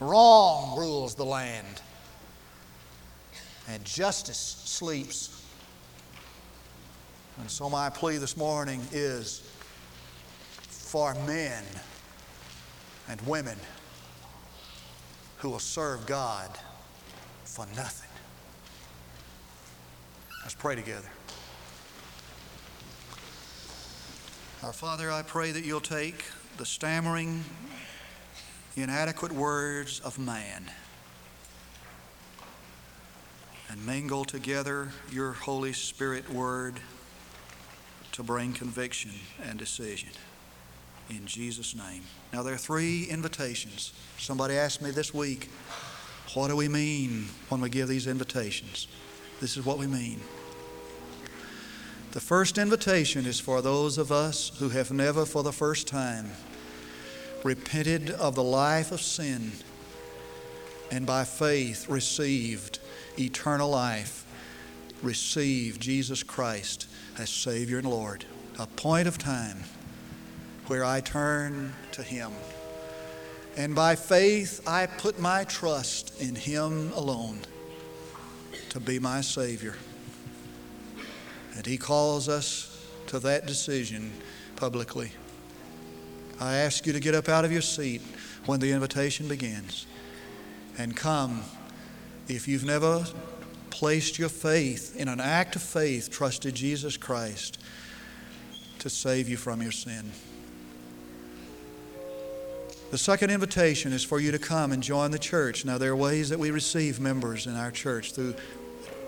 Wrong 0.00 0.76
rules 0.76 1.14
the 1.14 1.24
land, 1.24 1.80
and 3.68 3.84
justice 3.84 4.60
sleeps. 4.64 5.31
And 7.38 7.50
so, 7.50 7.70
my 7.70 7.88
plea 7.88 8.18
this 8.18 8.36
morning 8.36 8.80
is 8.92 9.48
for 10.68 11.14
men 11.26 11.64
and 13.08 13.20
women 13.22 13.56
who 15.38 15.48
will 15.48 15.58
serve 15.58 16.06
God 16.06 16.50
for 17.44 17.66
nothing. 17.74 18.10
Let's 20.42 20.54
pray 20.54 20.74
together. 20.74 21.08
Our 24.62 24.72
Father, 24.72 25.10
I 25.10 25.22
pray 25.22 25.50
that 25.52 25.64
you'll 25.64 25.80
take 25.80 26.24
the 26.58 26.66
stammering, 26.66 27.44
inadequate 28.76 29.32
words 29.32 30.00
of 30.00 30.18
man 30.18 30.70
and 33.68 33.84
mingle 33.86 34.24
together 34.24 34.90
your 35.10 35.32
Holy 35.32 35.72
Spirit 35.72 36.28
word 36.30 36.78
to 38.12 38.22
bring 38.22 38.52
conviction 38.52 39.10
and 39.42 39.58
decision. 39.58 40.10
In 41.10 41.26
Jesus' 41.26 41.74
name. 41.74 42.02
Now, 42.32 42.42
there 42.42 42.54
are 42.54 42.58
three 42.58 43.04
invitations. 43.04 43.92
Somebody 44.18 44.54
asked 44.54 44.80
me 44.80 44.90
this 44.90 45.12
week, 45.12 45.48
what 46.34 46.48
do 46.48 46.56
we 46.56 46.68
mean 46.68 47.26
when 47.48 47.60
we 47.60 47.68
give 47.68 47.88
these 47.88 48.06
invitations? 48.06 48.86
This 49.40 49.56
is 49.56 49.66
what 49.66 49.78
we 49.78 49.86
mean. 49.86 50.20
The 52.12 52.20
first 52.20 52.58
invitation 52.58 53.26
is 53.26 53.40
for 53.40 53.62
those 53.62 53.98
of 53.98 54.12
us 54.12 54.52
who 54.58 54.68
have 54.68 54.90
never, 54.90 55.26
for 55.26 55.42
the 55.42 55.52
first 55.52 55.88
time, 55.88 56.30
repented 57.42 58.10
of 58.10 58.34
the 58.34 58.42
life 58.42 58.92
of 58.92 59.00
sin 59.00 59.52
and 60.90 61.06
by 61.06 61.24
faith 61.24 61.88
received 61.88 62.78
eternal 63.18 63.70
life, 63.70 64.21
received 65.02 65.80
Jesus 65.80 66.22
Christ 66.22 66.86
as 67.18 67.30
Savior 67.30 67.78
and 67.78 67.88
Lord. 67.88 68.24
A 68.58 68.66
point 68.66 69.08
of 69.08 69.18
time 69.18 69.64
where 70.66 70.84
I 70.84 71.00
turn 71.00 71.72
to 71.92 72.02
Him. 72.02 72.30
And 73.56 73.74
by 73.74 73.96
faith, 73.96 74.66
I 74.66 74.86
put 74.86 75.18
my 75.18 75.44
trust 75.44 76.20
in 76.20 76.34
Him 76.34 76.92
alone 76.92 77.40
to 78.70 78.80
be 78.80 78.98
my 78.98 79.20
Savior. 79.20 79.76
And 81.56 81.66
He 81.66 81.76
calls 81.76 82.28
us 82.28 82.86
to 83.08 83.18
that 83.20 83.46
decision 83.46 84.12
publicly. 84.56 85.12
I 86.40 86.56
ask 86.56 86.86
you 86.86 86.92
to 86.92 87.00
get 87.00 87.14
up 87.14 87.28
out 87.28 87.44
of 87.44 87.52
your 87.52 87.62
seat 87.62 88.00
when 88.46 88.60
the 88.60 88.72
invitation 88.72 89.28
begins 89.28 89.86
and 90.78 90.96
come 90.96 91.42
if 92.28 92.48
you've 92.48 92.64
never 92.64 93.04
placed 93.72 94.18
your 94.18 94.28
faith 94.28 94.94
in 94.96 95.08
an 95.08 95.18
act 95.18 95.56
of 95.56 95.62
faith, 95.62 96.10
trusted 96.10 96.54
Jesus 96.54 96.96
Christ 96.96 97.58
to 98.78 98.90
save 98.90 99.28
you 99.28 99.36
from 99.36 99.62
your 99.62 99.72
sin. 99.72 100.12
The 102.90 102.98
second 102.98 103.30
invitation 103.30 103.94
is 103.94 104.04
for 104.04 104.20
you 104.20 104.30
to 104.30 104.38
come 104.38 104.72
and 104.72 104.82
join 104.82 105.10
the 105.10 105.18
church. 105.18 105.64
Now, 105.64 105.78
there 105.78 105.92
are 105.92 105.96
ways 105.96 106.28
that 106.28 106.38
we 106.38 106.50
receive 106.50 107.00
members 107.00 107.46
in 107.46 107.56
our 107.56 107.70
church 107.70 108.12
through 108.12 108.34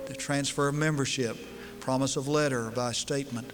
the 0.07 0.14
transfer 0.14 0.68
of 0.68 0.74
membership, 0.74 1.37
promise 1.81 2.16
of 2.16 2.27
letter 2.27 2.70
by 2.70 2.92
statement. 2.92 3.53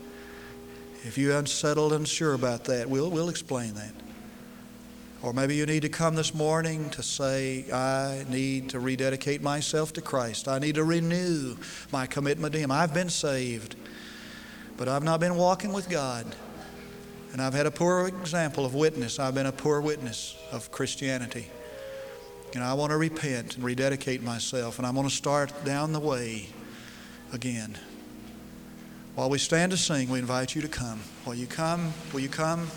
If 1.03 1.18
you're 1.18 1.37
unsettled 1.37 1.92
and 1.92 2.03
unsure 2.03 2.35
about 2.35 2.64
that, 2.66 2.88
we'll, 2.88 3.11
we'll 3.11 3.29
explain 3.29 3.75
that. 3.75 3.92
Or 5.22 5.35
maybe 5.35 5.54
you 5.54 5.66
need 5.66 5.83
to 5.83 5.90
come 5.90 6.14
this 6.14 6.35
morning 6.35 6.88
to 6.90 7.02
say, 7.02 7.70
I 7.70 8.24
need 8.30 8.70
to 8.70 8.80
rededicate 8.80 9.42
myself 9.42 9.92
to 9.94 10.00
Christ. 10.00 10.48
I 10.48 10.59
need 10.59 10.76
to 10.76 10.85
renew 10.85 11.56
my 11.92 12.06
commitment 12.06 12.54
to 12.54 12.59
Him. 12.59 12.70
I've 12.70 12.94
been 12.94 13.11
saved, 13.11 13.76
but 14.78 14.88
I've 14.88 15.04
not 15.04 15.20
been 15.20 15.37
walking 15.37 15.74
with 15.74 15.90
God. 15.90 16.24
And 17.33 17.42
I've 17.42 17.52
had 17.52 17.66
a 17.66 17.70
poor 17.70 18.09
example 18.09 18.64
of 18.64 18.74
witness. 18.74 19.18
I've 19.18 19.35
been 19.35 19.46
a 19.46 19.52
poor 19.52 19.80
witness 19.80 20.37
of 20.52 20.72
Christianity. 20.72 21.48
And 22.54 22.64
I 22.64 22.74
want 22.74 22.90
to 22.90 22.96
repent 22.96 23.56
and 23.56 23.64
rededicate 23.64 24.22
myself, 24.22 24.78
and 24.78 24.87
I'm 24.87 24.94
going 24.94 25.09
to 25.09 25.14
start 25.14 25.52
down 25.64 25.92
the 25.92 26.00
way 26.00 26.48
again. 27.33 27.78
While 29.14 29.28
we 29.28 29.38
stand 29.38 29.70
to 29.72 29.76
sing, 29.76 30.09
we 30.09 30.18
invite 30.18 30.54
you 30.54 30.62
to 30.62 30.68
come. 30.68 31.00
Will 31.26 31.35
you 31.35 31.46
come? 31.46 31.92
Will 32.12 32.20
you 32.20 32.28
come? 32.28 32.68